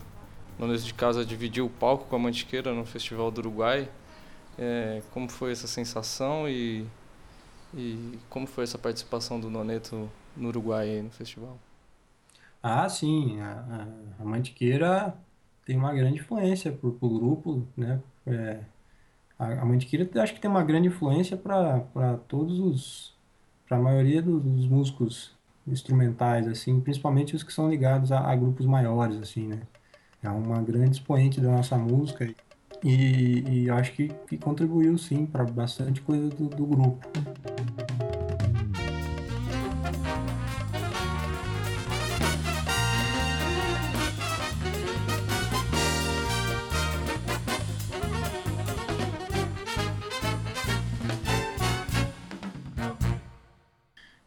Donas 0.60 0.84
de 0.84 0.92
Casa 0.92 1.24
dividiu 1.24 1.64
o 1.64 1.70
palco 1.70 2.04
com 2.04 2.16
a 2.16 2.18
Mantiqueira 2.18 2.74
no 2.74 2.84
Festival 2.84 3.30
do 3.30 3.38
Uruguai. 3.38 3.88
É, 4.58 5.00
como 5.10 5.26
foi 5.26 5.52
essa 5.52 5.66
sensação 5.66 6.46
e, 6.46 6.86
e 7.72 8.18
como 8.28 8.46
foi 8.46 8.64
essa 8.64 8.76
participação 8.76 9.40
do 9.40 9.48
Noneto 9.48 10.10
no 10.36 10.48
Uruguai 10.48 11.00
no 11.00 11.10
festival? 11.10 11.56
Ah, 12.62 12.86
sim. 12.90 13.40
A, 13.40 13.88
a, 14.20 14.24
Mantiqueira 14.24 15.16
tem 15.64 15.78
uma 15.78 15.94
grande 15.94 16.18
influência 16.18 16.70
para 16.70 16.88
o 16.90 16.92
grupo, 16.92 17.66
né? 17.74 17.98
É, 18.26 18.60
a, 19.38 19.62
a 19.62 19.64
Mantiqueira 19.64 20.06
acho 20.22 20.34
que 20.34 20.40
tem 20.42 20.50
uma 20.50 20.62
grande 20.62 20.88
influência 20.88 21.38
para 21.38 22.18
todos 22.28 22.60
os 22.60 23.18
para 23.66 23.78
a 23.78 23.80
maioria 23.80 24.20
dos, 24.20 24.42
dos, 24.42 24.66
músicos 24.66 25.32
instrumentais 25.66 26.46
assim 26.46 26.80
principalmente 26.80 27.34
os 27.34 27.42
que 27.42 27.52
são 27.52 27.70
ligados 27.70 28.12
a, 28.12 28.18
a 28.18 28.36
grupos 28.36 28.66
maiores 28.66 29.16
assim 29.16 29.46
né 29.46 29.62
é 30.22 30.28
uma 30.28 30.60
grande 30.62 30.96
expoente 30.96 31.40
da 31.40 31.50
nossa 31.50 31.76
música 31.76 32.28
e, 32.84 33.64
e 33.64 33.70
acho 33.70 33.92
que, 33.92 34.08
que 34.28 34.36
contribuiu 34.38 34.96
sim 34.98 35.26
para 35.26 35.44
bastante 35.44 36.00
coisa 36.00 36.28
do, 36.28 36.48
do 36.48 36.66
grupo. 36.66 37.06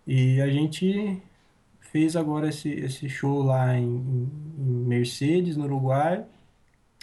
E 0.05 0.41
a 0.41 0.49
gente 0.49 1.21
fez 1.93 2.15
agora 2.17 2.49
esse, 2.49 2.69
esse 2.71 3.09
show 3.09 3.43
lá 3.43 3.77
em, 3.77 3.85
em 3.85 4.63
Mercedes, 4.87 5.55
no 5.57 5.65
Uruguai, 5.65 6.25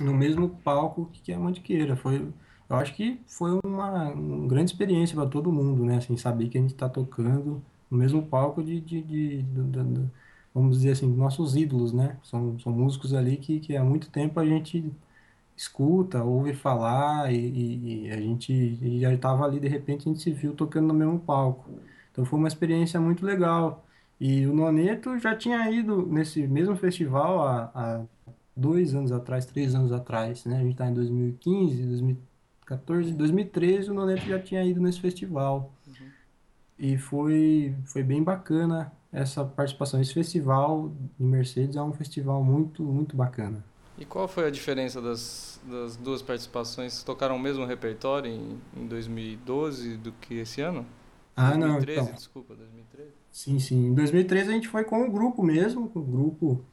no 0.00 0.14
mesmo 0.14 0.50
palco 0.50 1.10
que 1.12 1.32
a 1.32 1.38
Mantiqueira. 1.38 1.96
Foi, 1.96 2.16
eu 2.68 2.76
acho 2.76 2.94
que 2.94 3.20
foi 3.26 3.58
uma, 3.64 4.10
uma 4.10 4.48
grande 4.48 4.72
experiência 4.72 5.16
para 5.16 5.28
todo 5.30 5.52
mundo, 5.52 5.84
né? 5.84 5.98
Assim, 5.98 6.16
saber 6.16 6.48
que 6.48 6.58
a 6.58 6.60
gente 6.60 6.72
está 6.72 6.88
tocando 6.88 7.62
no 7.90 7.98
mesmo 7.98 8.22
palco 8.26 8.62
de, 8.62 8.80
de, 8.80 9.02
de, 9.02 9.42
de, 9.42 10.10
vamos 10.54 10.78
dizer 10.78 10.92
assim, 10.92 11.06
nossos 11.08 11.56
ídolos, 11.56 11.92
né? 11.92 12.18
São, 12.22 12.58
são 12.58 12.72
músicos 12.72 13.14
ali 13.14 13.36
que, 13.36 13.60
que 13.60 13.76
há 13.76 13.84
muito 13.84 14.10
tempo 14.10 14.40
a 14.40 14.46
gente 14.46 14.92
escuta, 15.56 16.22
ouve 16.24 16.54
falar 16.54 17.32
e, 17.32 17.36
e, 17.36 18.06
e 18.06 18.10
a 18.12 18.16
gente 18.20 18.52
e 18.52 19.00
já 19.00 19.12
estava 19.12 19.44
ali, 19.44 19.60
de 19.60 19.68
repente 19.68 20.08
a 20.08 20.12
gente 20.12 20.22
se 20.22 20.32
viu 20.32 20.54
tocando 20.54 20.88
no 20.88 20.94
mesmo 20.94 21.20
palco. 21.20 21.70
Então 22.12 22.24
foi 22.24 22.38
uma 22.38 22.48
experiência 22.48 23.00
muito 23.00 23.24
legal. 23.24 23.84
E 24.20 24.46
o 24.46 24.54
Noneto 24.54 25.18
já 25.18 25.34
tinha 25.34 25.70
ido 25.70 26.06
nesse 26.06 26.46
mesmo 26.46 26.76
festival 26.76 27.40
há, 27.40 27.70
há 27.74 28.00
dois 28.54 28.94
anos 28.94 29.10
atrás, 29.10 29.46
três 29.46 29.74
anos 29.74 29.92
atrás, 29.92 30.44
né? 30.44 30.58
A 30.58 30.60
gente 30.60 30.72
está 30.72 30.86
em 30.86 30.92
2015, 30.92 31.82
2014, 31.84 33.12
2013 33.12 33.90
o 33.90 33.94
Noneto 33.94 34.26
já 34.26 34.38
tinha 34.38 34.62
ido 34.62 34.80
nesse 34.80 35.00
festival. 35.00 35.72
Uhum. 35.86 35.94
E 36.78 36.98
foi, 36.98 37.74
foi 37.86 38.02
bem 38.02 38.22
bacana 38.22 38.92
essa 39.10 39.42
participação. 39.42 40.00
Esse 40.00 40.12
festival 40.12 40.92
em 41.18 41.24
Mercedes 41.24 41.76
é 41.76 41.82
um 41.82 41.92
festival 41.92 42.44
muito, 42.44 42.82
muito 42.82 43.16
bacana. 43.16 43.64
E 43.98 44.04
qual 44.04 44.28
foi 44.28 44.46
a 44.46 44.50
diferença 44.50 45.00
das, 45.00 45.60
das 45.64 45.96
duas 45.96 46.22
participações? 46.22 47.02
Tocaram 47.02 47.36
o 47.36 47.38
mesmo 47.38 47.66
repertório 47.66 48.30
em, 48.30 48.58
em 48.76 48.86
2012 48.86 49.96
do 49.96 50.12
que 50.12 50.34
esse 50.34 50.60
ano? 50.60 50.86
Ah, 51.42 51.56
2013, 51.56 52.00
não. 52.00 52.04
Então, 52.04 52.14
desculpa, 52.14 52.54
2013. 52.54 53.12
Sim, 53.30 53.58
sim. 53.58 53.86
Em 53.88 53.94
2013 53.94 54.50
a 54.50 54.52
gente 54.52 54.68
foi 54.68 54.84
com 54.84 55.02
o 55.06 55.10
grupo 55.10 55.42
mesmo, 55.42 55.88
com 55.88 56.00
o 56.00 56.02
grupo. 56.04 56.64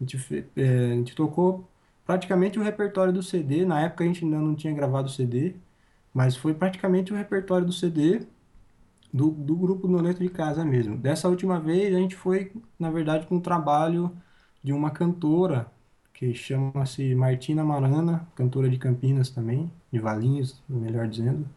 A 0.00 0.04
gente, 0.04 0.16
é, 0.56 0.92
a 0.92 0.94
gente 0.96 1.14
tocou 1.14 1.68
praticamente 2.04 2.58
o 2.58 2.62
repertório 2.62 3.12
do 3.12 3.22
CD. 3.22 3.64
Na 3.64 3.80
época 3.82 4.04
a 4.04 4.06
gente 4.06 4.24
ainda 4.24 4.38
não 4.38 4.54
tinha 4.54 4.72
gravado 4.74 5.08
o 5.08 5.10
CD, 5.10 5.54
mas 6.14 6.36
foi 6.36 6.54
praticamente 6.54 7.12
o 7.12 7.16
repertório 7.16 7.66
do 7.66 7.72
CD 7.72 8.26
do, 9.12 9.30
do 9.30 9.56
grupo 9.56 9.88
Noneto 9.88 10.20
de 10.22 10.28
Casa 10.30 10.64
mesmo. 10.64 10.96
Dessa 10.96 11.28
última 11.28 11.60
vez 11.60 11.94
a 11.94 11.98
gente 11.98 12.16
foi, 12.16 12.52
na 12.78 12.90
verdade, 12.90 13.26
com 13.26 13.36
o 13.36 13.40
trabalho 13.40 14.16
de 14.62 14.72
uma 14.72 14.90
cantora 14.90 15.70
que 16.14 16.34
chama-se 16.34 17.14
Martina 17.14 17.64
Marana, 17.64 18.26
cantora 18.34 18.68
de 18.70 18.78
Campinas 18.78 19.30
também, 19.30 19.70
de 19.92 19.98
Valinhos, 19.98 20.62
melhor 20.68 21.08
dizendo. 21.08 21.48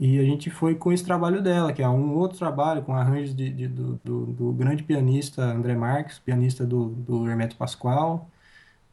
E 0.00 0.18
a 0.18 0.24
gente 0.24 0.48
foi 0.48 0.74
com 0.74 0.90
esse 0.90 1.04
trabalho 1.04 1.42
dela, 1.42 1.74
que 1.74 1.82
é 1.82 1.88
um 1.88 2.16
outro 2.16 2.38
trabalho 2.38 2.82
com 2.82 2.94
arranjos 2.94 3.34
de, 3.34 3.50
de 3.50 3.68
do, 3.68 4.00
do, 4.02 4.26
do, 4.32 4.52
grande 4.54 4.82
pianista 4.82 5.42
André 5.42 5.76
Marques, 5.76 6.18
pianista 6.18 6.64
do, 6.64 6.88
do 6.88 7.28
Hermeto 7.28 7.54
Pascoal, 7.54 8.30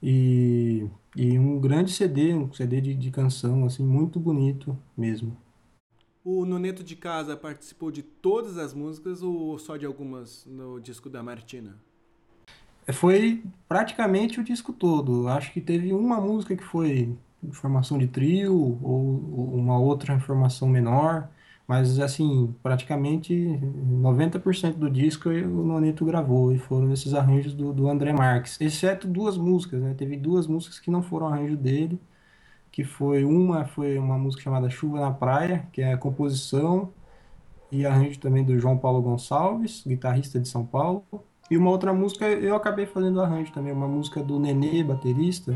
e, 0.03 0.86
e 1.16 1.39
um 1.39 1.62
grande 1.62 1.93
CD, 1.93 2.34
um 2.34 2.51
CD 2.53 2.82
de, 2.82 2.93
de 2.93 3.10
canção, 3.10 3.66
assim, 3.66 3.86
muito 3.86 4.20
bonito 4.20 4.78
mesmo. 4.97 5.38
O 6.26 6.43
Noneto 6.43 6.84
de 6.84 6.97
Casa 6.97 7.38
participou 7.38 7.89
de 7.89 8.03
todas 8.03 8.58
as 8.58 8.74
músicas 8.74 9.24
ou 9.24 9.58
só 9.58 9.78
de 9.78 9.86
algumas 9.86 10.45
no 10.45 10.78
disco 10.78 11.10
da 11.10 11.24
Martina? 11.24 11.78
Foi 12.91 13.41
praticamente 13.66 14.41
o 14.41 14.43
disco 14.43 14.74
todo. 14.74 15.30
Acho 15.30 15.53
que 15.53 15.62
teve 15.62 15.93
uma 15.93 16.20
música 16.20 16.53
que 16.53 16.66
foi 16.66 17.18
formação 17.51 17.97
de 17.97 18.07
trio 18.07 18.79
ou 18.81 19.55
uma 19.55 19.77
outra 19.77 20.19
formação 20.19 20.67
menor, 20.67 21.29
mas 21.67 21.99
assim, 21.99 22.53
praticamente 22.63 23.33
90% 23.33 24.73
do 24.75 24.89
disco 24.89 25.29
o 25.29 25.63
Noneto 25.65 26.05
gravou 26.05 26.53
e 26.53 26.57
foram 26.57 26.91
esses 26.93 27.13
arranjos 27.13 27.53
do, 27.53 27.73
do 27.73 27.89
André 27.89 28.13
Marques, 28.13 28.59
exceto 28.61 29.07
duas 29.07 29.38
músicas, 29.38 29.81
né? 29.81 29.93
Teve 29.97 30.15
duas 30.17 30.47
músicas 30.47 30.79
que 30.79 30.89
não 30.89 31.03
foram 31.03 31.27
arranjo 31.27 31.57
dele, 31.57 31.99
que 32.71 32.83
foi 32.83 33.23
uma 33.25 33.65
foi 33.65 33.97
uma 33.97 34.17
música 34.17 34.43
chamada 34.43 34.69
Chuva 34.69 34.99
na 34.99 35.11
Praia, 35.11 35.67
que 35.73 35.81
é 35.81 35.93
a 35.93 35.97
composição 35.97 36.89
e 37.71 37.85
arranjo 37.85 38.19
também 38.19 38.43
do 38.45 38.57
João 38.59 38.77
Paulo 38.77 39.01
Gonçalves, 39.01 39.83
guitarrista 39.85 40.39
de 40.39 40.47
São 40.47 40.65
Paulo, 40.65 41.03
e 41.49 41.57
uma 41.57 41.69
outra 41.69 41.93
música 41.93 42.25
eu 42.25 42.55
acabei 42.55 42.85
fazendo 42.85 43.21
arranjo 43.21 43.51
também, 43.53 43.71
uma 43.73 43.88
música 43.88 44.21
do 44.23 44.39
Nenê, 44.39 44.83
baterista. 44.83 45.55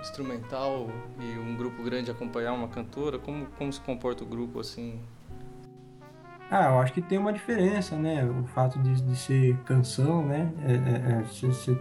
instrumental 0.00 0.88
e 1.18 1.38
um 1.38 1.56
grupo 1.56 1.82
grande 1.82 2.10
acompanhar 2.10 2.52
uma 2.52 2.68
cantora? 2.68 3.18
Como, 3.18 3.46
como 3.58 3.72
se 3.72 3.80
comporta 3.80 4.24
o 4.24 4.26
grupo 4.26 4.60
assim? 4.60 5.00
Ah, 6.50 6.70
eu 6.70 6.78
acho 6.78 6.92
que 6.94 7.02
tem 7.02 7.18
uma 7.18 7.32
diferença, 7.32 7.96
né? 7.96 8.24
O 8.24 8.46
fato 8.46 8.78
de, 8.78 9.02
de 9.02 9.16
ser 9.16 9.56
canção, 9.64 10.24
né? 10.24 10.50
É, 10.64 10.72
é, 10.72 11.20
é 11.20 11.24
se, 11.24 11.52
se, 11.52 11.78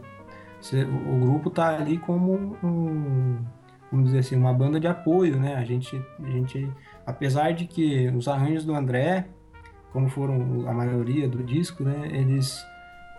se, 0.59 0.84
o 0.84 1.20
grupo 1.20 1.49
tá 1.49 1.78
ali 1.78 1.97
como 1.97 2.57
um, 2.61 3.38
vamos 3.89 4.07
dizer 4.07 4.20
assim, 4.20 4.36
uma 4.36 4.53
banda 4.53 4.80
de 4.80 4.88
apoio, 4.88 5.39
né? 5.39 5.55
A 5.55 5.63
gente, 5.63 6.01
a 6.22 6.30
gente, 6.30 6.70
apesar 7.05 7.51
de 7.51 7.65
que 7.65 8.09
os 8.09 8.28
arranjos 8.28 8.65
do 8.65 8.76
André, 8.76 9.28
como 9.93 10.09
foram 10.09 10.68
a 10.68 10.74
maioria 10.74 11.30
do 11.30 11.41
disco, 11.43 11.84
né? 11.84 12.09
Eles 12.11 12.61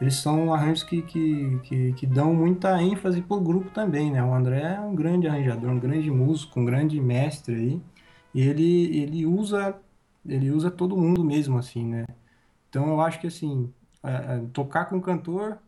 eles 0.00 0.14
são 0.16 0.54
arranjos 0.54 0.82
que, 0.82 1.02
que, 1.02 1.58
que, 1.64 1.92
que, 1.92 2.06
dão 2.06 2.32
muita 2.34 2.80
ênfase 2.80 3.20
pro 3.22 3.40
grupo 3.40 3.70
também, 3.70 4.12
né? 4.12 4.22
O 4.22 4.32
André 4.32 4.60
é 4.60 4.80
um 4.80 4.94
grande 4.94 5.26
arranjador, 5.26 5.70
um 5.70 5.80
grande 5.80 6.10
músico, 6.10 6.60
um 6.60 6.64
grande 6.64 7.00
mestre 7.00 7.54
aí, 7.54 7.82
e 8.34 8.42
ele, 8.42 8.96
ele 8.96 9.26
usa 9.26 9.76
ele 10.28 10.50
usa 10.50 10.70
todo 10.70 10.96
mundo 10.96 11.24
mesmo, 11.24 11.58
assim, 11.58 11.84
né? 11.84 12.06
Então 12.68 12.88
eu 12.88 13.00
acho 13.00 13.20
que, 13.20 13.26
assim, 13.26 13.72
é, 14.02 14.36
é, 14.36 14.46
tocar 14.52 14.86
com 14.86 15.00
cantor, 15.00 15.58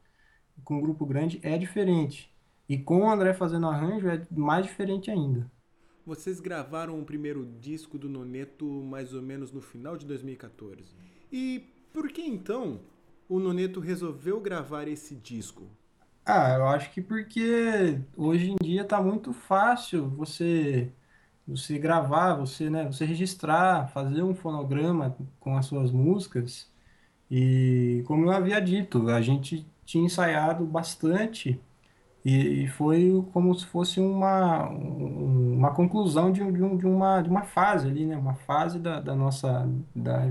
com 0.64 0.76
um 0.76 0.80
grupo 0.80 1.06
grande, 1.06 1.40
é 1.42 1.56
diferente. 1.56 2.30
E 2.68 2.78
com 2.78 3.02
o 3.02 3.10
André 3.10 3.32
fazendo 3.32 3.66
arranjo, 3.66 4.08
é 4.08 4.26
mais 4.30 4.66
diferente 4.66 5.10
ainda. 5.10 5.50
Vocês 6.04 6.40
gravaram 6.40 7.00
o 7.00 7.04
primeiro 7.04 7.46
disco 7.60 7.98
do 7.98 8.08
Noneto 8.08 8.66
mais 8.66 9.14
ou 9.14 9.22
menos 9.22 9.50
no 9.50 9.60
final 9.60 9.96
de 9.96 10.06
2014. 10.06 10.94
E 11.32 11.64
por 11.92 12.10
que 12.10 12.22
então 12.22 12.80
o 13.30 13.38
Noneto 13.38 13.78
resolveu 13.78 14.40
gravar 14.40 14.88
esse 14.88 15.14
disco? 15.14 15.70
Ah, 16.24 16.50
eu 16.54 16.66
acho 16.68 16.92
que 16.92 17.00
porque 17.02 18.00
hoje 18.16 18.50
em 18.52 18.56
dia 18.62 18.84
tá 18.84 19.00
muito 19.02 19.32
fácil 19.32 20.08
você 20.10 20.92
você 21.46 21.78
gravar, 21.78 22.34
você, 22.36 22.70
né, 22.70 22.86
você 22.86 23.04
registrar, 23.04 23.88
fazer 23.90 24.22
um 24.22 24.34
fonograma 24.34 25.16
com 25.40 25.56
as 25.56 25.66
suas 25.66 25.92
músicas. 25.92 26.70
E 27.30 28.04
como 28.06 28.26
eu 28.26 28.32
havia 28.32 28.60
dito, 28.60 29.08
a 29.10 29.22
gente 29.22 29.66
tinha 29.84 30.04
ensaiado 30.06 30.66
bastante 30.66 31.60
e, 32.24 32.64
e 32.64 32.68
foi 32.68 33.12
como 33.32 33.54
se 33.54 33.66
fosse 33.66 34.00
uma, 34.00 34.68
uma 34.70 35.74
conclusão 35.74 36.32
de, 36.32 36.40
de, 36.52 36.76
de, 36.78 36.86
uma, 36.86 37.22
de 37.22 37.30
uma 37.30 37.44
fase 37.44 37.88
ali, 37.88 38.06
né? 38.06 38.16
Uma 38.16 38.34
fase 38.34 38.78
da, 38.80 39.00
da 39.00 39.14
nossa, 39.14 39.68
da, 39.94 40.26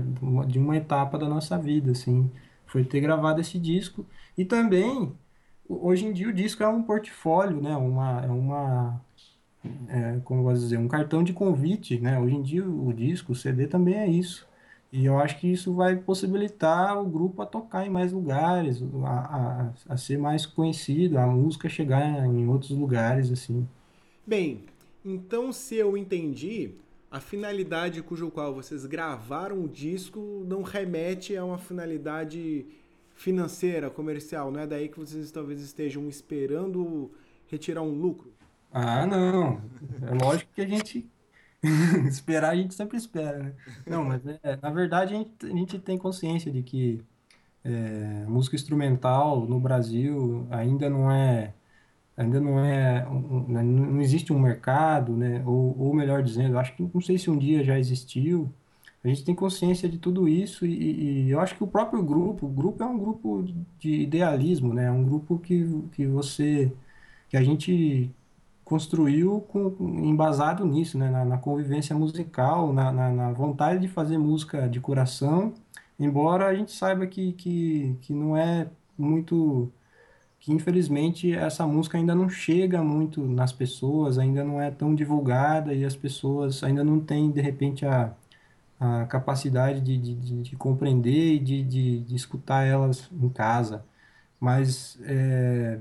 de 0.46 0.58
uma 0.58 0.76
etapa 0.76 1.18
da 1.18 1.28
nossa 1.28 1.58
vida, 1.58 1.92
assim 1.92 2.30
foi 2.70 2.84
ter 2.84 3.00
gravado 3.00 3.40
esse 3.40 3.58
disco. 3.58 4.06
E 4.36 4.44
também, 4.44 5.12
hoje 5.68 6.06
em 6.06 6.12
dia, 6.12 6.28
o 6.28 6.32
disco 6.32 6.62
é 6.62 6.68
um 6.68 6.82
portfólio, 6.82 7.60
né? 7.60 7.76
Uma, 7.76 8.22
é 8.24 8.28
uma, 8.30 9.00
é, 9.88 10.20
como 10.24 10.40
eu 10.40 10.44
vou 10.44 10.52
dizer, 10.52 10.78
um 10.78 10.88
cartão 10.88 11.22
de 11.22 11.32
convite, 11.32 12.00
né? 12.00 12.18
Hoje 12.18 12.36
em 12.36 12.42
dia, 12.42 12.64
o 12.66 12.92
disco, 12.92 13.32
o 13.32 13.36
CD 13.36 13.66
também 13.66 13.94
é 13.94 14.08
isso. 14.08 14.48
E 14.92 15.04
eu 15.04 15.18
acho 15.18 15.38
que 15.38 15.46
isso 15.50 15.74
vai 15.74 15.96
possibilitar 15.96 17.00
o 17.00 17.06
grupo 17.08 17.42
a 17.42 17.46
tocar 17.46 17.86
em 17.86 17.90
mais 17.90 18.12
lugares, 18.12 18.82
a, 19.04 19.70
a, 19.88 19.94
a 19.94 19.96
ser 19.96 20.18
mais 20.18 20.46
conhecido, 20.46 21.18
a 21.18 21.26
música 21.26 21.68
chegar 21.68 22.26
em 22.26 22.48
outros 22.48 22.70
lugares, 22.70 23.30
assim. 23.30 23.68
Bem, 24.26 24.64
então 25.04 25.52
se 25.52 25.76
eu 25.76 25.96
entendi, 25.96 26.74
a 27.10 27.20
finalidade 27.20 28.02
cujo 28.02 28.30
qual 28.30 28.54
vocês 28.54 28.86
gravaram 28.86 29.62
o 29.64 29.68
disco 29.68 30.44
não 30.46 30.62
remete 30.62 31.36
a 31.36 31.44
uma 31.44 31.58
finalidade 31.58 32.66
financeira, 33.14 33.90
comercial. 33.90 34.50
Não 34.50 34.60
é 34.60 34.66
daí 34.66 34.88
que 34.88 34.98
vocês 34.98 35.30
talvez 35.30 35.60
estejam 35.60 36.08
esperando 36.08 37.12
retirar 37.46 37.82
um 37.82 37.92
lucro? 37.94 38.32
Ah, 38.72 39.06
não. 39.06 39.60
É 40.02 40.14
lógico 40.14 40.52
que 40.54 40.60
a 40.60 40.66
gente 40.68 41.10
esperar 42.08 42.50
a 42.52 42.56
gente 42.56 42.74
sempre 42.74 42.96
espera, 42.96 43.38
né? 43.38 43.56
Não, 43.86 44.04
mas 44.04 44.22
é, 44.26 44.56
na 44.62 44.70
verdade 44.70 45.14
a 45.14 45.18
gente, 45.18 45.46
a 45.46 45.50
gente 45.50 45.78
tem 45.80 45.98
consciência 45.98 46.50
de 46.52 46.62
que 46.62 47.04
É, 47.64 48.26
música 48.26 48.56
instrumental 48.56 49.46
no 49.46 49.60
Brasil 49.60 50.46
ainda 50.50 50.90
não 50.90 51.10
é 51.12 51.54
ainda 52.20 52.40
não 52.40 52.58
é 52.64 53.06
um, 53.08 53.46
não 53.48 54.00
existe 54.00 54.32
um 54.32 54.38
mercado, 54.38 55.16
né? 55.16 55.42
Ou, 55.46 55.76
ou 55.78 55.94
melhor 55.94 56.22
dizendo, 56.22 56.58
acho 56.58 56.74
que 56.76 56.82
não 56.94 57.00
sei 57.00 57.18
se 57.18 57.30
um 57.30 57.38
dia 57.38 57.64
já 57.64 57.78
existiu. 57.78 58.52
A 59.04 59.08
gente 59.08 59.24
tem 59.24 59.34
consciência 59.34 59.88
de 59.88 59.98
tudo 59.98 60.28
isso 60.28 60.66
e, 60.66 61.26
e 61.26 61.30
eu 61.30 61.40
acho 61.40 61.56
que 61.56 61.64
o 61.64 61.66
próprio 61.66 62.02
grupo, 62.02 62.46
o 62.46 62.48
grupo 62.50 62.82
é 62.82 62.86
um 62.86 62.98
grupo 62.98 63.44
de 63.78 64.02
idealismo, 64.02 64.74
né? 64.74 64.86
É 64.86 64.90
um 64.90 65.04
grupo 65.04 65.38
que, 65.38 65.64
que 65.92 66.06
você 66.06 66.72
que 67.28 67.36
a 67.36 67.42
gente 67.42 68.10
construiu 68.64 69.40
com, 69.48 69.74
embasado 70.04 70.64
nisso, 70.66 70.98
né? 70.98 71.10
Na, 71.10 71.24
na 71.24 71.38
convivência 71.38 71.96
musical, 71.96 72.72
na, 72.72 72.92
na, 72.92 73.10
na 73.10 73.32
vontade 73.32 73.80
de 73.80 73.88
fazer 73.88 74.18
música 74.18 74.68
de 74.68 74.80
coração 74.80 75.54
Embora 76.00 76.46
a 76.46 76.54
gente 76.54 76.72
saiba 76.72 77.06
que, 77.06 77.32
que, 77.34 77.94
que 78.00 78.12
não 78.14 78.34
é 78.34 78.66
muito. 78.96 79.70
Que 80.40 80.52
infelizmente 80.52 81.32
essa 81.34 81.66
música 81.66 81.98
ainda 81.98 82.14
não 82.14 82.28
chega 82.28 82.82
muito 82.82 83.22
nas 83.26 83.52
pessoas, 83.52 84.18
ainda 84.18 84.42
não 84.44 84.60
é 84.60 84.70
tão 84.70 84.94
divulgada 84.94 85.74
e 85.74 85.84
as 85.84 85.96
pessoas 85.96 86.64
ainda 86.64 86.82
não 86.84 87.00
têm, 87.00 87.30
de 87.30 87.40
repente, 87.42 87.86
a, 87.86 88.14
a 88.80 89.06
capacidade 89.06 89.80
de, 89.80 89.98
de, 89.98 90.14
de, 90.14 90.42
de 90.42 90.56
compreender 90.56 91.34
e 91.34 91.38
de, 91.38 91.62
de, 91.64 92.00
de 92.00 92.16
escutar 92.16 92.64
elas 92.64 93.10
em 93.12 93.28
casa. 93.28 93.84
Mas 94.40 94.98
é, 95.04 95.80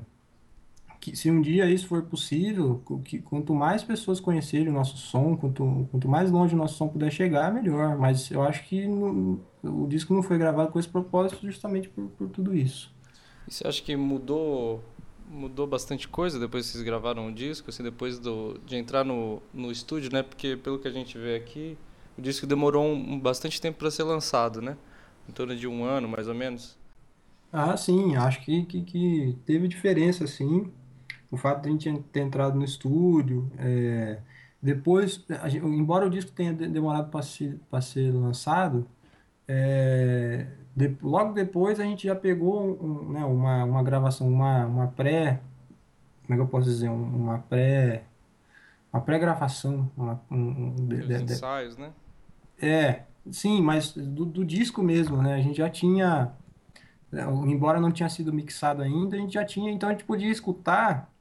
que 0.99 1.15
se 1.15 1.31
um 1.31 1.41
dia 1.41 1.69
isso 1.69 1.87
for 1.87 2.03
possível, 2.03 2.83
que 3.05 3.19
quanto 3.19 3.53
mais 3.55 3.83
pessoas 3.83 4.19
conhecerem 4.19 4.69
o 4.69 4.73
nosso 4.73 4.97
som, 4.97 5.37
quanto, 5.37 5.87
quanto 5.91 6.09
mais 6.09 6.29
longe 6.29 6.53
o 6.53 6.57
nosso 6.57 6.75
som 6.75 6.87
puder 6.89 7.11
chegar, 7.11 7.53
melhor. 7.53 7.97
Mas 7.97 8.29
eu 8.31 8.43
acho 8.43 8.65
que 8.65 8.85
o 9.63 9.87
disco 9.87 10.13
não 10.13 10.21
foi 10.23 10.37
gravado 10.37 10.71
com 10.71 10.79
esse 10.79 10.89
propósito 10.89 11.45
justamente 11.45 11.89
por, 11.89 12.09
por 12.09 12.29
tudo 12.29 12.53
isso. 12.55 12.93
E 13.49 13.53
você 13.53 13.67
acha 13.67 13.81
que 13.81 13.95
mudou 13.95 14.83
mudou 15.27 15.67
bastante 15.67 16.07
coisa 16.07 16.39
depois 16.39 16.65
que 16.65 16.71
vocês 16.71 16.83
gravaram 16.83 17.27
o 17.27 17.31
disco, 17.31 17.69
assim, 17.69 17.83
depois 17.83 18.17
do, 18.17 18.59
de 18.65 18.75
entrar 18.75 19.03
no, 19.03 19.41
no 19.53 19.71
estúdio, 19.71 20.11
né? 20.11 20.23
Porque 20.23 20.57
pelo 20.57 20.79
que 20.79 20.87
a 20.87 20.91
gente 20.91 21.17
vê 21.19 21.35
aqui, 21.35 21.77
o 22.17 22.21
disco 22.21 22.47
demorou 22.47 22.83
um, 22.83 23.19
bastante 23.19 23.61
tempo 23.61 23.77
para 23.77 23.91
ser 23.91 24.03
lançado, 24.03 24.59
né? 24.61 24.77
Em 25.27 25.31
torno 25.31 25.55
de 25.55 25.67
um 25.67 25.83
ano, 25.83 26.07
mais 26.07 26.27
ou 26.27 26.33
menos. 26.33 26.77
Ah, 27.53 27.77
sim, 27.77 28.15
acho 28.15 28.41
que, 28.41 28.65
que, 28.65 28.81
que 28.81 29.37
teve 29.45 29.67
diferença, 29.67 30.25
sim 30.25 30.71
o 31.31 31.37
fato 31.37 31.61
de 31.61 31.69
a 31.69 31.71
gente 31.71 32.03
ter 32.11 32.21
entrado 32.21 32.57
no 32.57 32.65
estúdio, 32.65 33.51
é, 33.57 34.19
depois, 34.61 35.23
gente, 35.47 35.65
embora 35.65 36.05
o 36.07 36.09
disco 36.09 36.31
tenha 36.31 36.53
demorado 36.53 37.09
para 37.09 37.21
ser, 37.21 37.59
ser 37.81 38.11
lançado, 38.11 38.87
é, 39.47 40.47
de, 40.75 40.95
logo 41.01 41.33
depois 41.33 41.79
a 41.79 41.83
gente 41.83 42.07
já 42.07 42.15
pegou 42.15 42.77
um, 42.81 43.11
né, 43.11 43.25
uma, 43.25 43.63
uma 43.63 43.83
gravação, 43.83 44.27
uma, 44.27 44.65
uma 44.65 44.87
pré, 44.87 45.41
como 46.23 46.33
é 46.33 46.35
que 46.35 46.41
eu 46.41 46.47
posso 46.47 46.69
dizer, 46.69 46.89
uma 46.89 47.39
pré, 47.39 48.03
uma 48.91 49.01
pré-gravação, 49.01 49.89
um, 50.31 50.75
de, 50.87 51.07
de, 51.07 51.33
ensaios, 51.33 51.77
né? 51.77 51.91
É, 52.61 53.03
sim, 53.31 53.61
mas 53.61 53.93
do, 53.93 54.25
do 54.25 54.45
disco 54.45 54.81
mesmo, 54.81 55.21
né? 55.21 55.35
A 55.35 55.41
gente 55.41 55.57
já 55.57 55.69
tinha, 55.69 56.31
embora 57.45 57.79
não 57.79 57.91
tinha 57.91 58.09
sido 58.09 58.33
mixado 58.33 58.81
ainda, 58.81 59.15
a 59.15 59.19
gente 59.19 59.33
já 59.33 59.45
tinha, 59.45 59.71
então 59.71 59.89
a 59.89 59.91
gente 59.91 60.05
podia 60.05 60.31
escutar 60.31 61.11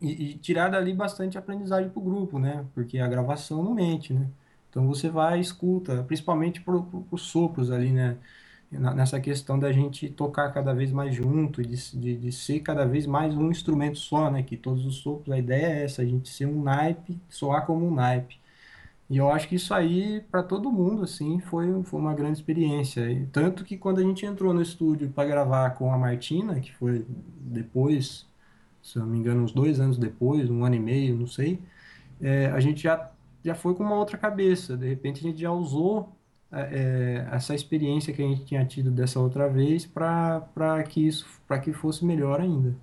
e, 0.00 0.30
e 0.30 0.34
tirar 0.34 0.68
dali 0.68 0.92
bastante 0.92 1.38
aprendizagem 1.38 1.90
para 1.90 1.98
o 1.98 2.04
grupo, 2.04 2.38
né? 2.38 2.64
Porque 2.74 2.98
a 2.98 3.08
gravação 3.08 3.62
não 3.62 3.74
mente, 3.74 4.12
né? 4.12 4.28
Então 4.68 4.86
você 4.86 5.08
vai 5.08 5.40
escuta, 5.40 6.02
principalmente 6.02 6.60
por, 6.60 6.86
os 7.10 7.22
sopros 7.22 7.70
ali, 7.70 7.92
né? 7.92 8.16
Nessa 8.70 9.20
questão 9.20 9.58
da 9.58 9.70
gente 9.70 10.08
tocar 10.08 10.52
cada 10.52 10.74
vez 10.74 10.90
mais 10.90 11.14
junto, 11.14 11.62
de, 11.62 11.76
de, 11.96 12.16
de, 12.16 12.32
ser 12.32 12.60
cada 12.60 12.84
vez 12.84 13.06
mais 13.06 13.34
um 13.36 13.50
instrumento 13.50 13.98
só, 13.98 14.30
né? 14.30 14.42
Que 14.42 14.56
todos 14.56 14.84
os 14.84 14.96
sopros, 14.96 15.32
a 15.32 15.38
ideia 15.38 15.66
é 15.66 15.84
essa, 15.84 16.02
a 16.02 16.04
gente 16.04 16.28
ser 16.28 16.46
um 16.46 16.62
naipe, 16.62 17.20
soar 17.28 17.64
como 17.66 17.86
um 17.86 17.94
naipe. 17.94 18.38
E 19.08 19.18
eu 19.18 19.30
acho 19.30 19.48
que 19.48 19.56
isso 19.56 19.72
aí, 19.74 20.22
para 20.30 20.42
todo 20.42 20.72
mundo, 20.72 21.02
assim, 21.04 21.38
foi, 21.40 21.82
foi 21.84 22.00
uma 22.00 22.14
grande 22.14 22.38
experiência. 22.38 23.10
E 23.10 23.26
tanto 23.26 23.64
que 23.64 23.76
quando 23.76 24.00
a 24.00 24.02
gente 24.02 24.26
entrou 24.26 24.52
no 24.54 24.62
estúdio 24.62 25.10
para 25.10 25.28
gravar 25.28 25.70
com 25.70 25.92
a 25.92 25.98
Martina, 25.98 26.58
que 26.60 26.72
foi 26.74 27.06
depois 27.40 28.26
se 28.84 28.98
não 28.98 29.06
me 29.06 29.18
engano, 29.18 29.42
uns 29.42 29.52
dois 29.52 29.80
anos 29.80 29.96
depois, 29.96 30.50
um 30.50 30.62
ano 30.64 30.74
e 30.74 30.80
meio, 30.80 31.16
não 31.16 31.26
sei, 31.26 31.58
é, 32.20 32.46
a 32.48 32.60
gente 32.60 32.82
já, 32.82 33.10
já 33.42 33.54
foi 33.54 33.74
com 33.74 33.82
uma 33.82 33.96
outra 33.96 34.18
cabeça. 34.18 34.76
De 34.76 34.86
repente 34.86 35.20
a 35.20 35.22
gente 35.22 35.40
já 35.40 35.50
usou 35.50 36.12
é, 36.54 37.28
essa 37.32 37.54
experiência 37.54 38.12
que 38.12 38.22
a 38.22 38.26
gente 38.26 38.44
tinha 38.44 38.64
tido 38.64 38.90
dessa 38.90 39.18
outra 39.18 39.48
vez 39.48 39.84
para 39.86 40.82
que 40.88 41.06
isso 41.06 41.26
para 41.46 41.58
que 41.58 41.72
fosse 41.72 42.04
melhor 42.04 42.40
ainda. 42.40 42.74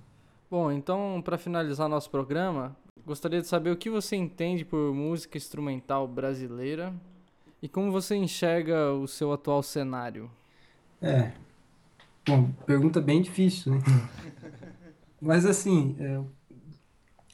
Bom, 0.50 0.70
então 0.70 1.22
para 1.24 1.38
finalizar 1.38 1.88
nosso 1.88 2.10
programa, 2.10 2.76
gostaria 3.06 3.40
de 3.40 3.46
saber 3.46 3.70
o 3.70 3.76
que 3.76 3.88
você 3.88 4.16
entende 4.16 4.64
por 4.64 4.94
música 4.94 5.38
instrumental 5.38 6.06
brasileira 6.06 6.92
e 7.62 7.68
como 7.68 7.90
você 7.90 8.14
enxerga 8.16 8.92
o 8.92 9.06
seu 9.06 9.32
atual 9.32 9.62
cenário. 9.62 10.30
É, 11.00 11.32
bom, 12.26 12.50
pergunta 12.66 13.00
bem 13.00 13.22
difícil, 13.22 13.72
né? 13.72 13.78
Mas 15.20 15.46
assim, 15.46 15.96
é, 15.98 16.20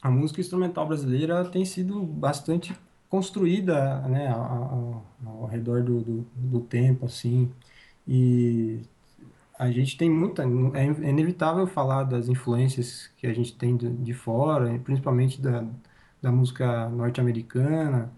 a 0.01 0.09
música 0.09 0.39
instrumental 0.39 0.87
brasileira 0.87 1.43
tem 1.45 1.65
sido 1.65 2.01
bastante 2.01 2.73
construída 3.09 4.01
né, 4.07 4.29
ao, 4.29 5.03
ao 5.25 5.45
redor 5.47 5.83
do, 5.83 6.01
do, 6.01 6.27
do, 6.35 6.59
tempo, 6.61 7.05
assim, 7.05 7.51
e 8.07 8.81
a 9.57 9.71
gente 9.71 9.97
tem 9.97 10.09
muita, 10.09 10.43
é, 10.43 11.07
é 11.07 11.09
inevitável 11.09 11.67
falar 11.67 12.03
das 12.03 12.29
influências 12.29 13.09
que 13.17 13.27
a 13.27 13.33
gente 13.33 13.55
tem 13.57 13.75
de, 13.75 13.89
de 13.89 14.13
fora, 14.13 14.79
principalmente 14.83 15.41
da, 15.41 15.65
da 16.21 16.31
música 16.31 16.89
norte-americana, 16.89 18.11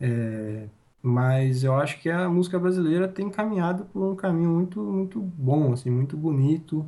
é, 0.00 0.68
mas 1.02 1.64
eu 1.64 1.74
acho 1.74 2.00
que 2.00 2.10
a 2.10 2.28
música 2.28 2.58
brasileira 2.58 3.08
tem 3.08 3.30
caminhado 3.30 3.84
por 3.86 4.12
um 4.12 4.16
caminho 4.16 4.50
muito, 4.50 4.80
muito 4.82 5.20
bom, 5.20 5.72
assim, 5.72 5.90
muito 5.90 6.16
bonito, 6.16 6.86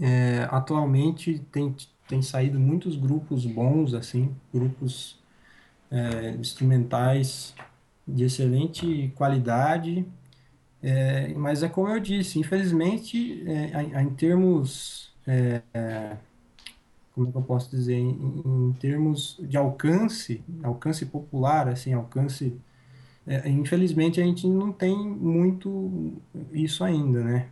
é, 0.00 0.48
atualmente 0.50 1.40
tem, 1.52 1.74
tem 2.08 2.22
saído 2.22 2.58
muitos 2.60 2.96
grupos 2.96 3.46
bons, 3.46 3.94
assim, 3.94 4.34
grupos 4.52 5.18
é, 5.90 6.30
instrumentais 6.38 7.54
de 8.06 8.24
excelente 8.24 9.12
qualidade, 9.16 10.06
é, 10.82 11.32
mas 11.34 11.62
é 11.62 11.68
como 11.68 11.88
eu 11.88 11.98
disse, 11.98 12.38
infelizmente, 12.38 13.42
é, 13.48 14.02
em, 14.02 14.10
termos, 14.10 15.10
é, 15.26 15.62
é, 15.72 16.16
como 17.14 17.28
é 17.28 17.38
eu 17.38 17.42
posso 17.42 17.70
dizer, 17.70 17.94
em, 17.94 18.42
em 18.44 18.72
termos 18.78 19.40
de 19.40 19.56
alcance, 19.56 20.42
alcance 20.62 21.06
popular, 21.06 21.68
assim, 21.68 21.92
alcance 21.94 22.54
infelizmente 23.46 24.20
a 24.20 24.24
gente 24.24 24.46
não 24.46 24.70
tem 24.70 24.94
muito 24.94 26.12
isso 26.52 26.84
ainda, 26.84 27.24
né? 27.24 27.48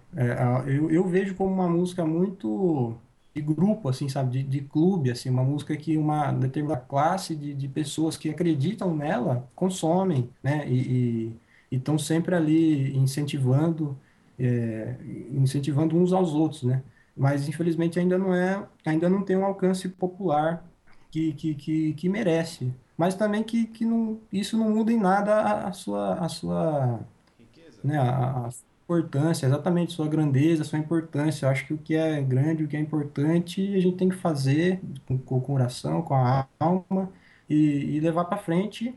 Eu, 0.66 0.90
eu 0.90 1.08
vejo 1.08 1.34
como 1.34 1.50
uma 1.50 1.66
música 1.66 2.04
muito 2.04 2.94
de 3.34 3.40
grupo, 3.40 3.88
assim, 3.88 4.08
sabe? 4.08 4.30
De, 4.38 4.42
de 4.42 4.60
clube, 4.60 5.10
assim, 5.10 5.30
uma 5.30 5.42
música 5.42 5.76
que 5.76 5.96
uma 5.96 6.32
determinada 6.32 6.80
classe 6.80 7.34
de, 7.34 7.54
de 7.54 7.68
pessoas 7.68 8.16
que 8.16 8.28
acreditam 8.28 8.94
nela 8.94 9.48
consomem, 9.54 10.28
né? 10.42 10.68
E 10.68 11.32
estão 11.70 11.98
sempre 11.98 12.34
ali 12.34 12.96
incentivando, 12.96 13.98
é, 14.38 14.96
incentivando 15.30 15.96
uns 15.96 16.12
aos 16.12 16.34
outros, 16.34 16.62
né? 16.62 16.82
Mas 17.16 17.48
infelizmente 17.48 17.98
ainda 17.98 18.18
não 18.18 18.34
é, 18.34 18.66
ainda 18.84 19.08
não 19.08 19.22
tem 19.22 19.36
um 19.36 19.44
alcance 19.44 19.88
popular 19.88 20.64
que, 21.10 21.32
que, 21.34 21.54
que, 21.54 21.94
que 21.94 22.08
merece, 22.08 22.72
mas 22.96 23.14
também 23.14 23.42
que, 23.42 23.66
que 23.66 23.84
não, 23.84 24.18
isso 24.32 24.56
não 24.56 24.70
muda 24.70 24.92
em 24.92 24.98
nada 24.98 25.34
a, 25.34 25.68
a 25.68 25.72
sua, 25.72 26.14
a 26.14 26.28
sua 26.28 27.00
Riqueza. 27.38 27.80
Né, 27.84 27.98
a, 27.98 28.46
a, 28.46 28.50
importância, 28.84 29.46
exatamente, 29.46 29.92
sua 29.92 30.08
grandeza, 30.08 30.64
sua 30.64 30.78
importância. 30.78 31.46
Eu 31.46 31.50
acho 31.50 31.66
que 31.66 31.74
o 31.74 31.78
que 31.78 31.94
é 31.94 32.20
grande, 32.20 32.64
o 32.64 32.68
que 32.68 32.76
é 32.76 32.80
importante, 32.80 33.74
a 33.74 33.80
gente 33.80 33.96
tem 33.96 34.08
que 34.08 34.16
fazer 34.16 34.80
com, 35.06 35.18
com 35.18 35.38
o 35.38 35.40
coração, 35.40 36.02
com 36.02 36.14
a 36.14 36.46
alma 36.58 37.10
e, 37.48 37.96
e 37.96 38.00
levar 38.00 38.24
para 38.24 38.38
frente. 38.38 38.94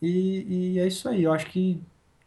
E, 0.00 0.74
e, 0.76 0.78
é 0.78 0.86
isso 0.86 1.08
aí. 1.08 1.24
Eu 1.24 1.32
acho 1.32 1.46
que, 1.46 1.80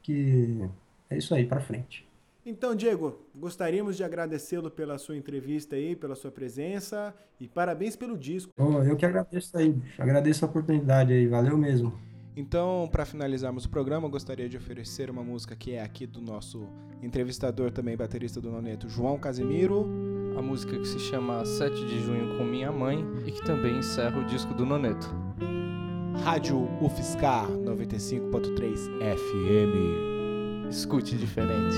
que 0.03 0.69
é 1.09 1.17
isso 1.17 1.33
aí, 1.33 1.45
para 1.45 1.61
frente. 1.61 2.07
Então, 2.45 2.73
Diego, 2.73 3.19
gostaríamos 3.35 3.97
de 3.97 4.03
agradecê-lo 4.03 4.71
pela 4.71 4.97
sua 4.97 5.17
entrevista 5.17 5.75
aí, 5.75 5.95
pela 5.95 6.15
sua 6.15 6.31
presença 6.31 7.13
e 7.39 7.47
parabéns 7.47 7.95
pelo 7.95 8.17
disco. 8.17 8.53
Oh, 8.57 8.81
eu 8.83 8.95
que 8.95 9.05
agradeço 9.05 9.57
aí, 9.57 9.75
agradeço 9.97 10.45
a 10.45 10.47
oportunidade 10.47 11.11
aí, 11.11 11.27
valeu 11.27 11.57
mesmo. 11.57 11.93
Então, 12.37 12.87
para 12.91 13.03
finalizarmos 13.03 13.65
o 13.65 13.69
programa, 13.69 14.07
gostaria 14.07 14.47
de 14.47 14.55
oferecer 14.55 15.09
uma 15.09 15.23
música 15.23 15.55
que 15.55 15.71
é 15.73 15.81
aqui 15.81 16.05
do 16.05 16.21
nosso 16.21 16.69
entrevistador, 17.01 17.71
também 17.71 17.97
baterista 17.97 18.39
do 18.39 18.51
Noneto, 18.51 18.87
João 18.87 19.17
Casimiro. 19.17 19.89
A 20.37 20.41
música 20.41 20.77
que 20.77 20.87
se 20.87 20.99
chama 20.99 21.43
7 21.43 21.87
de 21.87 21.99
Junho 21.99 22.37
com 22.37 22.43
Minha 22.43 22.71
Mãe 22.71 23.03
e 23.25 23.31
que 23.31 23.43
também 23.43 23.79
encerra 23.79 24.19
o 24.19 24.25
disco 24.25 24.53
do 24.53 24.67
Noneto. 24.67 25.07
Rádio 26.23 26.69
UFSCar 26.79 27.49
95.3 27.49 28.87
FM. 29.15 30.69
Escute 30.69 31.17
diferente. 31.17 31.75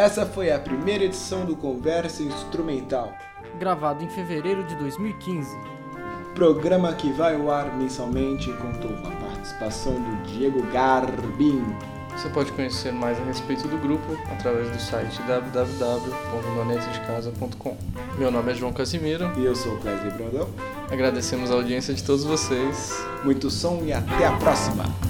Essa 0.00 0.24
foi 0.24 0.50
a 0.50 0.58
primeira 0.58 1.04
edição 1.04 1.44
do 1.44 1.54
Conversa 1.54 2.22
Instrumental, 2.22 3.12
Gravado 3.58 4.02
em 4.02 4.08
fevereiro 4.08 4.64
de 4.64 4.74
2015. 4.76 5.54
programa 6.34 6.94
que 6.94 7.12
vai 7.12 7.34
ao 7.34 7.50
ar 7.50 7.76
mensalmente 7.76 8.48
e 8.48 8.52
contou 8.54 8.94
com 8.94 9.08
a 9.08 9.10
participação 9.10 9.92
do 9.92 10.22
Diego 10.22 10.62
Garbin. 10.72 11.62
Você 12.16 12.30
pode 12.30 12.50
conhecer 12.52 12.94
mais 12.94 13.20
a 13.20 13.24
respeito 13.24 13.68
do 13.68 13.76
grupo 13.76 14.16
através 14.32 14.70
do 14.70 14.80
site 14.80 15.20
www.manetesdecasa.com. 15.24 17.76
Meu 18.16 18.30
nome 18.30 18.52
é 18.52 18.54
João 18.54 18.72
Casimiro. 18.72 19.30
E 19.36 19.44
eu 19.44 19.54
sou 19.54 19.74
o 19.74 19.78
Cléber 19.80 20.16
Brandão. 20.16 20.48
Agradecemos 20.90 21.50
a 21.50 21.54
audiência 21.56 21.92
de 21.92 22.02
todos 22.02 22.24
vocês. 22.24 23.04
Muito 23.22 23.50
som 23.50 23.82
e 23.84 23.92
até 23.92 24.26
a 24.26 24.32
próxima! 24.38 25.09